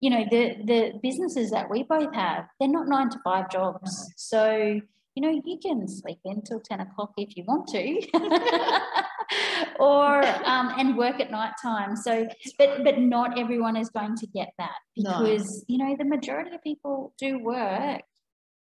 you 0.00 0.10
know 0.10 0.24
the 0.30 0.56
the 0.64 0.92
businesses 1.02 1.50
that 1.50 1.70
we 1.70 1.82
both 1.82 2.14
have 2.14 2.46
they're 2.60 2.68
not 2.68 2.88
nine 2.88 3.10
to 3.10 3.18
five 3.24 3.50
jobs 3.50 4.12
so 4.16 4.80
you 5.14 5.22
know 5.22 5.42
you 5.44 5.58
can 5.60 5.88
sleep 5.88 6.18
until 6.24 6.60
10 6.60 6.80
o'clock 6.80 7.12
if 7.16 7.36
you 7.36 7.44
want 7.46 7.66
to 7.68 8.00
or 9.80 10.24
um, 10.46 10.72
and 10.78 10.96
work 10.96 11.20
at 11.20 11.30
night 11.30 11.52
time 11.60 11.96
so 11.96 12.26
but 12.58 12.84
but 12.84 12.98
not 12.98 13.38
everyone 13.38 13.76
is 13.76 13.90
going 13.90 14.14
to 14.14 14.26
get 14.28 14.50
that 14.58 14.76
because 14.94 15.64
no. 15.68 15.74
you 15.74 15.78
know 15.78 15.96
the 15.98 16.04
majority 16.04 16.54
of 16.54 16.62
people 16.62 17.12
do 17.18 17.38
work 17.40 18.02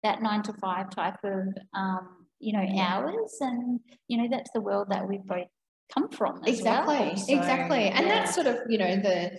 that 0.03 0.23
nine 0.23 0.43
to 0.43 0.53
five 0.55 0.91
type 0.91 1.17
of 1.25 1.49
um, 1.75 2.27
you 2.41 2.53
know 2.53 2.67
hours. 2.81 3.37
And 3.41 3.81
you 4.09 4.19
know 4.19 4.29
that's 4.31 4.51
the 4.53 4.61
world 4.61 4.89
that 4.91 5.07
we've 5.07 5.25
both 5.25 5.47
come 5.93 6.09
from 6.11 6.43
exactly 6.45 6.97
well. 6.97 7.17
so, 7.17 7.37
exactly. 7.37 7.89
And 7.89 8.07
yeah. 8.07 8.15
that's 8.15 8.35
sort 8.35 8.47
of 8.47 8.59
you 8.69 8.79
know 8.79 8.97
the 8.97 9.39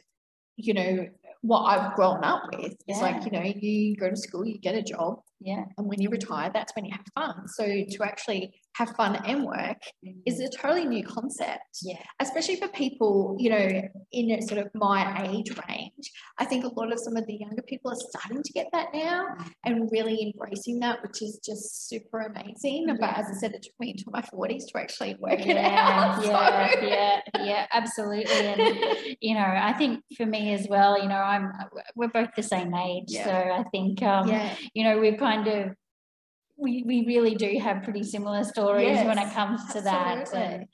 you 0.56 0.74
know 0.74 1.08
what 1.42 1.64
I've 1.64 1.94
grown 1.96 2.24
up 2.24 2.44
with 2.54 2.74
yeah. 2.88 2.96
is 2.96 3.02
like 3.02 3.26
you 3.26 3.32
know 3.32 3.44
you 3.44 3.96
go 3.98 4.10
to 4.10 4.16
school 4.16 4.46
you 4.46 4.60
get 4.60 4.76
a 4.76 4.82
job. 4.82 5.20
Yeah. 5.40 5.66
And 5.78 5.88
when 5.88 6.02
you 6.02 6.10
retire 6.10 6.52
that's 6.54 6.74
when 6.76 6.86
you 6.86 6.92
have 6.92 7.06
fun. 7.16 7.48
So 7.48 7.66
to 7.66 8.04
actually 8.04 8.54
have 8.76 8.96
fun 8.96 9.16
and 9.26 9.46
work 9.46 9.82
mm-hmm. 10.06 10.20
is 10.26 10.40
a 10.40 10.50
totally 10.50 10.86
new 10.86 11.06
concept. 11.06 11.80
Yeah. 11.82 12.02
Especially 12.20 12.56
for 12.56 12.68
people, 12.70 13.36
you 13.40 13.50
know, 13.50 13.82
in 14.12 14.42
sort 14.48 14.60
of 14.66 14.70
my 14.74 15.28
age 15.28 15.52
range. 15.68 16.12
I 16.40 16.46
think 16.46 16.66
a 16.66 16.70
lot 16.70 16.92
of 16.92 17.00
some 17.00 17.16
of 17.16 17.26
the 17.28 17.36
younger 17.36 17.62
people 17.62 17.92
are 17.92 17.98
starting 18.10 18.42
to 18.42 18.54
get 18.54 18.68
that 18.74 18.88
now 18.94 19.26
mm-hmm. 19.26 19.50
and 19.66 19.90
really 19.92 20.34
embracing 20.36 20.80
that, 20.80 21.02
which 21.04 21.22
is 21.22 21.40
just 21.46 21.88
super 21.88 22.22
amazing. 22.22 22.86
Yeah. 22.88 22.96
But 23.00 23.18
as 23.18 23.26
I 23.30 23.40
said, 23.40 23.54
it 23.54 23.64
took 23.64 23.80
me 23.80 23.92
into 23.92 24.06
my 24.08 24.22
40s 24.22 24.64
to 24.72 24.80
actually 24.80 25.16
work 25.20 25.46
yeah, 25.46 25.52
it 25.52 25.58
out. 25.58 26.24
Yeah, 26.34 26.72
so. 26.74 26.86
yeah, 26.86 27.22
yeah, 27.40 27.68
absolutely. 27.72 28.26
And 28.34 29.18
you 29.22 29.36
know, 29.36 29.46
I 29.46 29.74
think 29.74 30.04
for 30.18 30.26
me 30.26 30.54
as 30.54 30.68
well, 30.68 31.02
you 31.02 31.08
know, 31.08 31.16
I'm 31.16 31.52
we're 31.96 32.08
both 32.08 32.30
the 32.36 32.44
same 32.44 32.74
age. 32.74 33.06
Yeah. 33.08 33.26
So 33.26 33.32
I 33.32 33.64
think 33.70 34.02
um, 34.02 34.30
you 34.74 34.84
know, 34.84 35.00
we've 35.00 35.18
kind 35.18 35.48
of 35.48 35.76
we, 36.64 36.84
we 36.88 37.06
really 37.06 37.36
do 37.36 37.60
have 37.62 37.84
pretty 37.84 38.04
similar 38.04 38.44
stories 38.44 38.88
yes, 38.88 39.06
when 39.06 39.20
it 39.20 39.34
comes 39.34 39.62
to 39.74 39.80
absolutely. 39.80 40.34
that. 40.34 40.68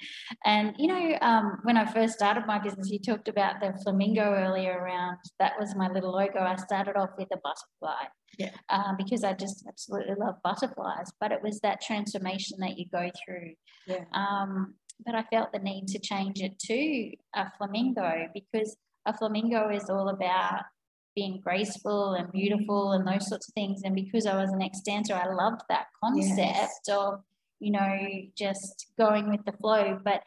And, 0.46 0.68
and, 0.68 0.76
you 0.78 0.88
know, 0.88 1.18
um, 1.22 1.60
when 1.64 1.76
I 1.76 1.92
first 1.92 2.14
started 2.14 2.46
my 2.46 2.60
business, 2.60 2.90
you 2.90 3.00
talked 3.00 3.28
about 3.28 3.60
the 3.60 3.74
flamingo 3.84 4.34
earlier 4.34 4.80
around. 4.80 5.18
That 5.40 5.54
was 5.60 5.76
my 5.76 5.90
little 5.90 6.12
logo. 6.12 6.40
I 6.40 6.56
started 6.56 6.96
off 6.96 7.10
with 7.18 7.28
a 7.34 7.38
butterfly 7.38 8.06
yeah. 8.38 8.52
Uh, 8.70 8.94
because 8.98 9.24
I 9.24 9.34
just 9.34 9.66
absolutely 9.68 10.16
love 10.18 10.36
butterflies. 10.44 11.12
But 11.20 11.32
it 11.32 11.42
was 11.44 11.60
that 11.62 11.82
transformation 11.82 12.58
that 12.60 12.78
you 12.78 12.86
go 12.92 13.10
through. 13.26 13.54
Yeah. 13.88 14.06
Um, 14.14 14.76
but 15.06 15.16
I 15.16 15.24
felt 15.24 15.52
the 15.52 15.60
need 15.60 15.88
to 15.88 16.00
change 16.00 16.40
it 16.42 16.60
to 16.60 17.12
a 17.36 17.52
flamingo 17.58 18.28
because 18.34 18.78
a 19.06 19.18
flamingo 19.18 19.70
is 19.70 19.90
all 19.90 20.10
about 20.10 20.64
being 21.20 21.42
graceful 21.44 22.14
and 22.14 22.32
beautiful 22.32 22.94
and 22.94 23.06
those 23.06 23.28
sorts 23.28 23.50
of 23.50 23.54
things. 23.54 23.82
And 23.84 23.94
because 23.94 24.26
I 24.26 24.42
was 24.42 24.50
an 24.52 24.62
ex 24.62 24.80
dancer, 24.86 25.14
I 25.14 25.34
loved 25.34 25.62
that 25.68 25.88
concept 26.02 26.38
yes. 26.38 26.72
of, 26.90 27.22
you 27.60 27.72
know, 27.72 27.98
just 28.38 28.88
going 28.98 29.30
with 29.30 29.44
the 29.46 29.52
flow. 29.52 30.00
But 30.02 30.22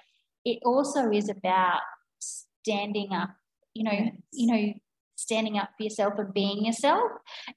it 0.45 0.59
also 0.67 1.11
is 1.11 1.31
about 1.31 1.81
standing 2.19 3.13
up, 3.15 3.31
you 3.73 3.85
know, 3.85 3.93
yes. 3.93 4.13
you 4.33 4.53
know, 4.53 4.73
standing 5.17 5.57
up 5.57 5.71
for 5.79 5.85
yourself 5.85 6.15
and 6.19 6.35
being 6.35 6.65
yourself. 6.67 7.11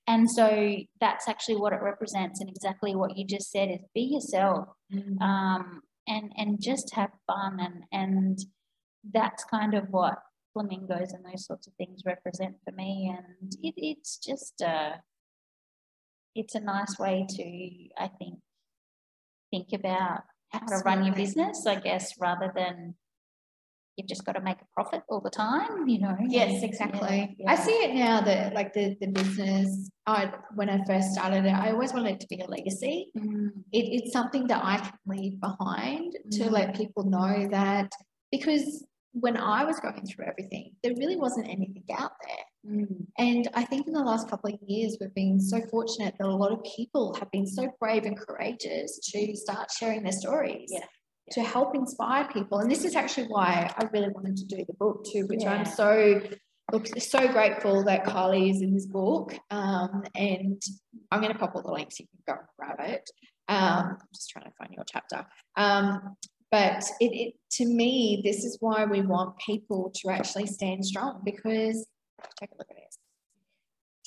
And 0.08 0.32
so 0.32 0.78
that's 1.02 1.28
actually 1.28 1.58
what 1.58 1.74
it 1.74 1.82
represents. 1.82 2.39
And 2.39 2.50
exactly 2.50 2.95
what 2.95 3.17
you 3.17 3.26
just 3.26 3.52
said 3.52 3.69
is 3.69 3.82
be 3.93 4.02
yourself. 4.02 4.69
Mm-hmm. 4.93 5.21
Um, 5.21 5.82
and 6.08 6.32
and 6.38 6.62
just 6.62 6.93
have 6.93 7.10
fun 7.26 7.60
and 7.60 7.84
and 7.91 8.39
that's 9.12 9.43
kind 9.43 9.74
of 9.74 9.86
what 9.89 10.19
flamingos 10.55 11.11
and 11.11 11.23
those 11.25 11.45
sorts 11.45 11.67
of 11.67 11.73
things 11.73 12.03
represent 12.05 12.55
for 12.63 12.71
me. 12.71 13.13
And 13.15 13.53
it, 13.61 13.73
it's 13.77 14.17
just 14.17 14.61
a, 14.61 15.01
it's 16.33 16.55
a 16.55 16.61
nice 16.61 16.97
way 16.97 17.27
to, 17.27 18.03
I 18.03 18.07
think, 18.07 18.39
think 19.51 19.67
about 19.73 20.21
how 20.49 20.61
Absolutely. 20.61 20.77
to 20.77 20.83
run 20.85 21.05
your 21.05 21.15
business, 21.15 21.65
I 21.67 21.75
guess, 21.75 22.13
rather 22.19 22.51
than 22.55 22.95
you've 23.97 24.07
just 24.07 24.25
got 24.25 24.33
to 24.33 24.41
make 24.41 24.57
a 24.61 24.65
profit 24.73 25.03
all 25.09 25.21
the 25.21 25.29
time, 25.29 25.87
you 25.87 25.99
know. 25.99 26.17
Yes, 26.27 26.63
exactly. 26.63 27.35
Yeah, 27.37 27.45
yeah. 27.45 27.51
I 27.51 27.55
see 27.55 27.71
it 27.71 27.95
now 27.95 28.21
that 28.21 28.53
like 28.53 28.73
the, 28.73 28.95
the 28.99 29.07
business, 29.07 29.89
I 30.05 30.31
when 30.53 30.69
I 30.69 30.83
first 30.85 31.13
started 31.13 31.45
it, 31.45 31.53
I 31.53 31.71
always 31.71 31.93
wanted 31.93 32.15
it 32.15 32.19
to 32.21 32.27
be 32.27 32.41
a 32.41 32.47
legacy. 32.47 33.11
Mm. 33.17 33.51
It, 33.71 33.85
it's 34.03 34.11
something 34.11 34.47
that 34.47 34.61
I 34.63 34.77
can 34.77 34.99
leave 35.05 35.39
behind 35.39 36.15
mm. 36.27 36.37
to 36.37 36.49
let 36.49 36.75
people 36.75 37.03
know 37.03 37.47
that 37.51 37.91
because 38.31 38.83
when 39.19 39.38
I 39.38 39.63
was 39.63 39.80
going 39.80 40.06
through 40.06 40.25
everything, 40.25 40.71
there 40.84 40.93
really 40.97 41.15
wasn't 41.15 41.47
anything 41.47 41.84
out 41.97 42.12
there. 42.21 42.73
Mm. 42.73 43.06
And 43.17 43.47
I 43.54 43.63
think 43.63 43.88
in 43.88 43.93
the 43.93 44.04
last 44.04 44.30
couple 44.30 44.54
of 44.54 44.60
years, 44.67 44.97
we've 44.99 45.13
been 45.15 45.39
so 45.39 45.62
fortunate 45.71 46.15
that 46.19 46.28
a 46.28 46.36
lot 46.36 46.51
of 46.51 46.60
people 46.63 47.15
have 47.19 47.32
been 47.32 47.47
so 47.47 47.69
brave 47.80 48.04
and 48.04 48.19
courageous 48.19 48.99
to 49.13 49.36
start 49.36 49.71
sharing 49.71 50.04
their 50.04 50.12
stories. 50.12 50.69
Yeah. 50.71 50.86
To 51.32 51.41
help 51.41 51.73
inspire 51.75 52.28
people. 52.32 52.60
And 52.60 52.69
this 52.69 52.86
is 52.86 52.95
actually 52.95 53.28
why 53.28 53.73
I 53.75 53.86
really 53.91 54.10
wanted 54.10 54.38
to 54.38 54.45
do 54.45 54.63
the 54.67 54.75
book 54.75 55.06
too, 55.12 55.25
which 55.25 55.41
yeah. 55.41 55.54
I'm 55.54 55.65
so 55.65 56.21
look 56.71 56.88
so 56.99 57.28
grateful 57.28 57.84
that 57.86 58.06
Kylie 58.06 58.51
is 58.51 58.62
in 58.62 58.75
this 58.75 58.86
book. 58.86 59.36
Um, 59.49 60.04
and 60.13 60.62
I'm 61.12 61.21
going 61.21 61.34
to 61.34 61.39
pop 61.39 61.56
all 61.56 61.63
the 61.63 61.71
links, 61.71 61.99
you 61.99 62.06
can 62.06 62.36
go 62.36 62.39
and 62.39 62.47
grab 62.60 62.89
it. 62.89 63.10
Um, 63.47 63.97
I'm 64.01 64.08
just 64.13 64.30
trying 64.30 64.45
to 64.45 64.51
find 64.58 64.71
your 64.73 64.86
chapter. 64.88 65.25
Um, 65.56 66.15
but 66.55 66.85
it, 67.01 67.11
it, 67.11 67.33
to 67.51 67.65
me, 67.65 68.21
this 68.23 68.45
is 68.45 68.55
why 68.61 68.85
we 68.85 69.01
want 69.01 69.37
people 69.39 69.91
to 69.93 70.09
actually 70.09 70.45
stand 70.45 70.85
strong 70.85 71.21
because 71.25 71.85
take 72.39 72.49
a 72.51 72.57
look 72.57 72.67
at 72.69 72.77
this. 72.77 72.97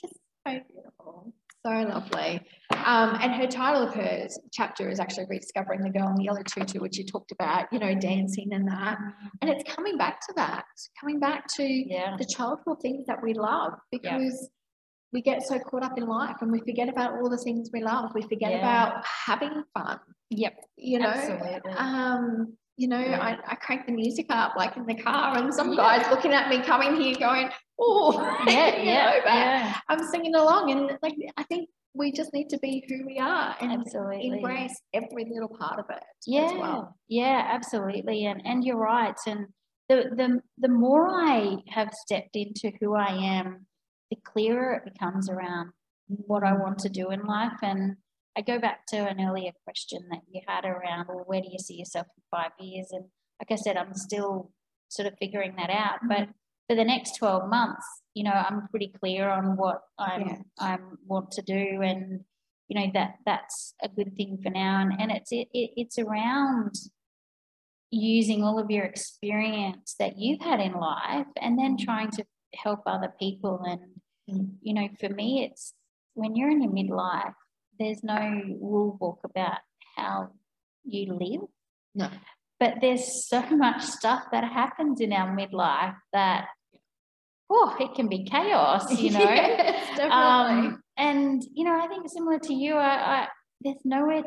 Just 0.00 0.14
so 0.46 0.58
beautiful. 0.72 1.34
So 1.66 1.70
lovely. 1.70 2.40
Um, 2.70 3.18
and 3.20 3.34
her 3.34 3.46
title 3.46 3.82
of 3.82 3.92
her 3.92 4.28
chapter 4.50 4.88
is 4.88 4.98
actually 4.98 5.26
Rediscovering 5.28 5.82
the 5.82 5.90
Girl 5.90 6.08
in 6.08 6.14
the 6.14 6.24
Yellow 6.24 6.42
Tutu, 6.42 6.80
which 6.80 6.96
you 6.96 7.04
talked 7.04 7.32
about, 7.32 7.66
you 7.70 7.80
know, 7.80 7.94
dancing 7.94 8.48
and 8.54 8.66
that. 8.68 8.96
And 9.42 9.50
it's 9.50 9.70
coming 9.70 9.98
back 9.98 10.20
to 10.28 10.32
that, 10.36 10.64
coming 10.98 11.20
back 11.20 11.48
to 11.56 11.64
Yeah. 11.64 12.16
the 12.18 12.24
childhood 12.24 12.80
things 12.80 13.04
that 13.08 13.22
we 13.22 13.34
love 13.34 13.74
because 13.92 14.48
we 15.12 15.22
get 15.22 15.42
so 15.42 15.58
caught 15.58 15.82
up 15.82 15.96
in 15.96 16.06
life 16.06 16.36
and 16.42 16.52
we 16.52 16.60
forget 16.60 16.88
about 16.88 17.12
all 17.14 17.30
the 17.30 17.38
things 17.38 17.70
we 17.72 17.82
love. 17.82 18.12
We 18.14 18.22
forget 18.22 18.50
Yeah. 18.52 18.58
about 18.58 19.04
having 19.04 19.64
fun, 19.74 19.98
Yep. 20.30 20.54
you 20.76 20.98
know. 20.98 21.08
Absolutely. 21.08 21.70
Um, 21.72 22.56
you 22.76 22.88
know, 22.88 23.00
Yeah. 23.00 23.20
I, 23.20 23.38
I 23.52 23.54
crank 23.56 23.86
the 23.86 23.92
music 23.92 24.26
up 24.28 24.54
like 24.56 24.76
in 24.76 24.86
the 24.86 24.94
car, 24.94 25.36
and 25.38 25.52
some 25.52 25.70
Yeah. 25.72 25.76
guys 25.98 26.10
looking 26.10 26.32
at 26.32 26.48
me 26.48 26.60
coming 26.62 26.94
here 27.00 27.14
going, 27.18 27.48
Oh, 27.80 28.12
yeah. 28.48 28.76
Yeah. 28.76 29.04
know, 29.06 29.20
but 29.24 29.32
yeah. 29.34 29.76
I'm 29.88 30.02
singing 30.12 30.34
along. 30.34 30.70
And 30.72 30.98
like, 31.02 31.14
I 31.36 31.42
think 31.44 31.68
we 31.94 32.12
just 32.12 32.32
need 32.34 32.48
to 32.50 32.58
be 32.58 32.84
who 32.88 33.06
we 33.06 33.18
are 33.18 33.56
and 33.60 33.72
Absolutely. 33.72 34.28
embrace 34.28 34.74
every 34.92 35.24
little 35.32 35.48
part 35.48 35.80
of 35.80 35.86
it 35.90 36.02
yeah 36.26 36.42
as 36.44 36.52
well. 36.58 36.94
yeah 37.08 37.48
absolutely 37.50 38.26
and 38.26 38.40
and 38.44 38.62
you're 38.62 38.76
right 38.76 39.16
and 39.26 39.46
the 39.88 40.04
the 40.14 40.38
the 40.58 40.68
more 40.68 41.08
i 41.08 41.56
have 41.68 41.90
stepped 42.04 42.36
into 42.36 42.70
who 42.78 42.94
i 42.94 43.08
am 43.08 43.66
the 44.10 44.16
clearer 44.24 44.74
it 44.74 44.92
becomes 44.92 45.28
around 45.28 45.70
what 46.08 46.42
i 46.42 46.52
want 46.52 46.78
to 46.78 46.88
do 46.88 47.10
in 47.10 47.24
life. 47.24 47.58
And 47.62 47.96
i 48.36 48.40
go 48.40 48.58
back 48.58 48.86
to 48.88 48.96
an 48.96 49.20
earlier 49.20 49.52
question 49.64 50.00
that 50.10 50.20
you 50.30 50.40
had 50.46 50.64
around 50.64 51.06
well 51.08 51.24
where 51.26 51.40
do 51.40 51.48
you 51.50 51.58
see 51.58 51.74
yourself 51.74 52.06
in 52.16 52.22
five 52.30 52.52
years? 52.58 52.88
And 52.92 53.04
like 53.40 53.52
i 53.52 53.56
said 53.56 53.76
i'm 53.76 53.94
still 53.94 54.50
sort 54.88 55.06
of 55.06 55.18
figuring 55.18 55.54
that 55.56 55.70
out. 55.70 55.98
But 56.08 56.20
mm-hmm. 56.20 56.30
for 56.68 56.76
the 56.76 56.84
next 56.84 57.16
12 57.18 57.48
months 57.48 57.86
you 58.14 58.24
know 58.24 58.32
i'm 58.32 58.68
pretty 58.68 58.92
clear 59.00 59.28
on 59.28 59.56
what 59.56 59.80
i'm 59.98 60.20
Yeah. 60.22 60.36
i'm 60.58 60.98
want 61.06 61.30
to 61.32 61.42
do. 61.42 61.82
And 61.82 62.24
you 62.68 62.80
know 62.80 62.90
that 62.94 63.16
that's 63.26 63.74
a 63.82 63.88
good 63.88 64.16
thing 64.16 64.38
for 64.42 64.50
now. 64.50 64.80
And, 64.80 64.92
and 64.98 65.10
it's 65.10 65.32
it, 65.32 65.48
it 65.52 65.70
it's 65.76 65.98
around 65.98 66.74
using 67.90 68.44
all 68.44 68.58
of 68.58 68.70
your 68.70 68.84
experience 68.84 69.94
that 69.98 70.18
you've 70.18 70.42
had 70.42 70.60
in 70.60 70.72
life 70.74 71.26
and 71.40 71.58
then 71.58 71.76
mm-hmm. 71.76 71.84
trying 71.84 72.10
to 72.12 72.24
help 72.54 72.80
other 72.86 73.12
people 73.18 73.60
and. 73.66 73.80
You 74.62 74.74
know 74.74 74.88
for 75.00 75.08
me 75.08 75.44
it's 75.44 75.74
when 76.14 76.36
you're 76.36 76.50
in 76.50 76.62
your 76.62 76.72
midlife 76.72 77.34
there's 77.78 78.02
no 78.02 78.18
rule 78.60 78.96
book 79.00 79.20
about 79.24 79.58
how 79.96 80.28
you 80.84 81.14
live 81.14 81.48
No. 81.94 82.08
but 82.60 82.74
there's 82.80 83.26
so 83.28 83.40
much 83.50 83.82
stuff 83.82 84.24
that 84.32 84.44
happens 84.44 85.00
in 85.00 85.12
our 85.12 85.34
midlife 85.36 85.96
that 86.12 86.48
oh 87.50 87.76
it 87.80 87.94
can 87.94 88.08
be 88.08 88.24
chaos 88.24 88.84
you 89.04 89.10
know 89.10 89.20
Yes, 89.20 89.88
definitely. 89.96 90.68
um, 90.68 90.82
and 90.96 91.42
you 91.54 91.64
know, 91.64 91.78
I 91.80 91.86
think 91.86 92.08
similar 92.08 92.38
to 92.40 92.52
you, 92.54 92.74
I, 92.74 92.94
I 93.22 93.28
there's 93.60 93.78
nowhere 93.84 94.22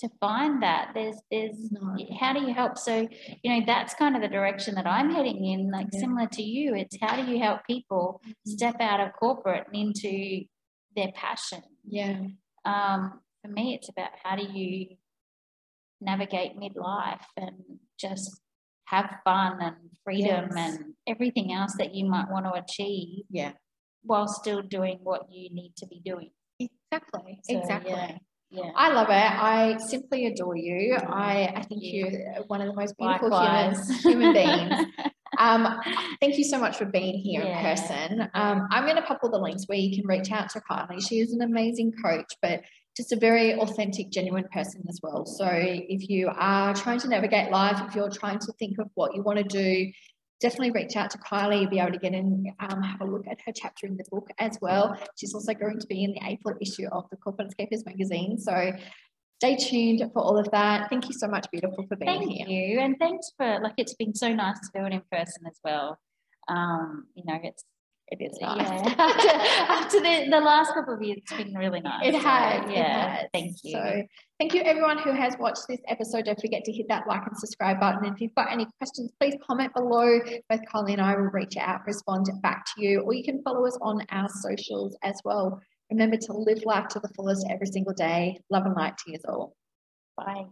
to 0.00 0.08
find 0.20 0.62
that. 0.62 0.90
There's 0.94 1.16
there's 1.30 1.70
No. 1.70 1.96
how 2.18 2.32
do 2.32 2.40
you 2.40 2.52
help? 2.54 2.76
So 2.78 3.08
you 3.42 3.50
know, 3.60 3.64
that's 3.66 3.94
kind 3.94 4.16
of 4.16 4.22
the 4.22 4.28
direction 4.28 4.74
that 4.76 4.86
I'm 4.86 5.10
heading 5.14 5.44
in. 5.44 5.70
Like 5.70 5.88
Yeah. 5.92 6.00
similar 6.00 6.26
to 6.28 6.42
you, 6.42 6.74
it's 6.74 6.96
how 7.00 7.16
do 7.16 7.30
you 7.30 7.38
help 7.40 7.64
people 7.66 8.20
step 8.46 8.76
out 8.80 9.00
of 9.00 9.12
corporate 9.14 9.66
and 9.68 9.76
into 9.76 10.44
their 10.96 11.12
passion. 11.12 11.62
yeah. 11.86 12.18
Um, 12.64 13.20
for 13.42 13.48
me, 13.48 13.74
it's 13.74 13.88
about 13.88 14.10
how 14.22 14.36
do 14.36 14.42
you 14.42 14.96
navigate 16.00 16.56
midlife 16.58 17.24
and 17.36 17.78
just 17.98 18.40
have 18.86 19.08
fun 19.24 19.58
and 19.62 19.76
freedom 20.04 20.50
Yes. 20.54 20.76
and 20.76 20.94
everything 21.06 21.52
else 21.52 21.74
that 21.78 21.94
you 21.94 22.06
might 22.06 22.28
want 22.30 22.44
to 22.46 22.52
achieve 22.54 23.24
Yeah. 23.30 23.52
while 24.02 24.26
still 24.26 24.62
doing 24.62 24.98
what 25.02 25.30
you 25.32 25.48
need 25.50 25.76
to 25.76 25.86
be 25.86 26.00
doing. 26.00 26.32
Exactly. 26.58 27.40
So, 27.44 27.58
exactly. 27.58 27.92
Yeah. 27.92 28.18
Yeah. 28.50 28.70
I 28.76 28.92
love 28.92 29.08
it. 29.08 29.12
I 29.12 29.76
simply 29.78 30.26
adore 30.26 30.56
you. 30.56 30.96
I, 30.96 31.52
I 31.54 31.62
think 31.62 31.82
you. 31.82 32.08
you're 32.08 32.42
one 32.46 32.60
of 32.60 32.66
the 32.66 32.74
most 32.74 32.96
beautiful 32.98 33.30
humans, 33.30 34.02
human 34.02 34.32
beings. 34.34 34.86
Um, 35.38 35.80
thank 36.20 36.36
you 36.36 36.44
so 36.44 36.58
much 36.58 36.76
for 36.76 36.84
being 36.84 37.18
here 37.18 37.42
in 37.42 37.58
person. 37.58 38.28
Um, 38.34 38.66
I'm 38.70 38.84
going 38.84 38.96
to 38.96 39.02
pop 39.02 39.20
all 39.22 39.30
the 39.30 39.38
links 39.38 39.64
where 39.66 39.78
you 39.78 39.96
can 39.96 40.06
reach 40.06 40.30
out 40.30 40.50
to 40.50 40.60
Kylie. 40.70 41.06
She 41.06 41.20
is 41.20 41.32
an 41.32 41.42
amazing 41.42 41.92
coach, 42.02 42.32
but 42.42 42.62
just 42.96 43.12
a 43.12 43.16
very 43.16 43.54
authentic, 43.54 44.10
genuine 44.10 44.46
person 44.52 44.82
as 44.88 45.00
well. 45.02 45.24
So 45.24 45.48
if 45.50 46.10
you 46.10 46.28
are 46.36 46.74
trying 46.74 46.98
to 47.00 47.08
navigate 47.08 47.50
life, 47.50 47.80
if 47.88 47.94
you're 47.94 48.10
trying 48.10 48.38
to 48.40 48.52
think 48.58 48.78
of 48.78 48.90
what 48.94 49.14
you 49.14 49.22
want 49.22 49.38
to 49.38 49.44
do, 49.44 49.90
definitely 50.40 50.70
reach 50.70 50.96
out 50.96 51.10
to 51.10 51.18
Kylie. 51.18 51.62
You'll 51.62 51.70
be 51.70 51.78
able 51.78 51.92
to 51.92 51.98
get 51.98 52.14
in, 52.14 52.52
um, 52.60 52.82
have 52.82 53.00
a 53.00 53.04
look 53.04 53.26
at 53.30 53.38
her 53.46 53.52
chapter 53.54 53.86
in 53.86 53.96
the 53.96 54.04
book 54.10 54.28
as 54.38 54.58
well. 54.60 54.96
She's 55.16 55.34
also 55.34 55.54
going 55.54 55.78
to 55.78 55.86
be 55.86 56.04
in 56.04 56.12
the 56.12 56.20
April 56.26 56.56
issue 56.60 56.86
of 56.90 57.08
the 57.10 57.16
Corporate 57.16 57.54
Escapers 57.54 57.84
magazine. 57.84 58.38
So 58.38 58.72
stay 59.40 59.56
tuned 59.56 60.10
for 60.12 60.22
all 60.22 60.38
of 60.38 60.50
that. 60.50 60.88
Thank 60.90 61.08
you 61.08 61.14
so 61.14 61.28
much, 61.28 61.50
beautiful, 61.50 61.86
for 61.86 61.96
being 61.96 62.20
Thank 62.20 62.32
here. 62.32 62.46
you. 62.48 62.80
And 62.80 62.96
thanks 62.98 63.32
for 63.36 63.60
like 63.60 63.74
it's 63.76 63.94
been 63.94 64.14
so 64.14 64.32
nice 64.32 64.58
to 64.60 64.78
do 64.78 64.86
it 64.86 64.92
in 64.92 65.02
person 65.12 65.42
as 65.46 65.58
well. 65.62 65.98
Um, 66.48 67.06
you 67.14 67.24
know, 67.26 67.38
it's 67.42 67.64
It 68.10 68.20
is 68.20 68.36
yeah. 68.40 68.48
after, 68.98 69.28
after 69.72 70.00
the, 70.00 70.28
the 70.30 70.40
last 70.40 70.74
couple 70.74 70.94
of 70.94 71.02
years, 71.02 71.18
it's 71.18 71.32
been 71.32 71.54
really 71.54 71.80
nice. 71.80 72.06
It 72.08 72.14
So, 72.14 72.18
has. 72.20 72.64
it 72.68 72.72
yeah. 72.74 73.16
has. 73.16 73.26
Thank 73.32 73.56
you. 73.62 73.72
So 73.72 74.02
thank 74.40 74.52
you 74.52 74.62
everyone 74.62 74.98
who 74.98 75.12
has 75.12 75.36
watched 75.38 75.62
this 75.68 75.78
episode. 75.86 76.24
Don't 76.24 76.40
forget 76.40 76.64
to 76.64 76.72
hit 76.72 76.86
that 76.88 77.06
like 77.06 77.24
and 77.24 77.36
subscribe 77.38 77.78
button. 77.78 78.04
And 78.04 78.14
if 78.14 78.20
you've 78.20 78.34
got 78.34 78.50
any 78.50 78.66
questions, 78.78 79.12
please 79.20 79.34
comment 79.46 79.72
below. 79.74 80.18
Both 80.48 80.60
Kylie 80.72 80.92
and 80.92 81.00
I 81.00 81.14
will 81.14 81.30
reach 81.32 81.56
out, 81.56 81.86
respond 81.86 82.28
back 82.42 82.64
to 82.74 82.82
you, 82.84 83.00
or 83.02 83.14
you 83.14 83.22
can 83.22 83.42
follow 83.42 83.64
us 83.66 83.78
on 83.80 84.04
our 84.10 84.28
socials 84.28 84.96
as 85.04 85.20
well. 85.24 85.60
Remember 85.90 86.16
to 86.16 86.32
live 86.32 86.64
life 86.64 86.88
to 86.88 87.00
the 87.00 87.08
fullest 87.16 87.46
every 87.48 87.66
single 87.66 87.94
day. 87.94 88.38
Love 88.50 88.66
and 88.66 88.74
light 88.74 88.96
to 88.98 89.12
you 89.12 89.18
all. 89.28 89.54
Bye. 90.16 90.46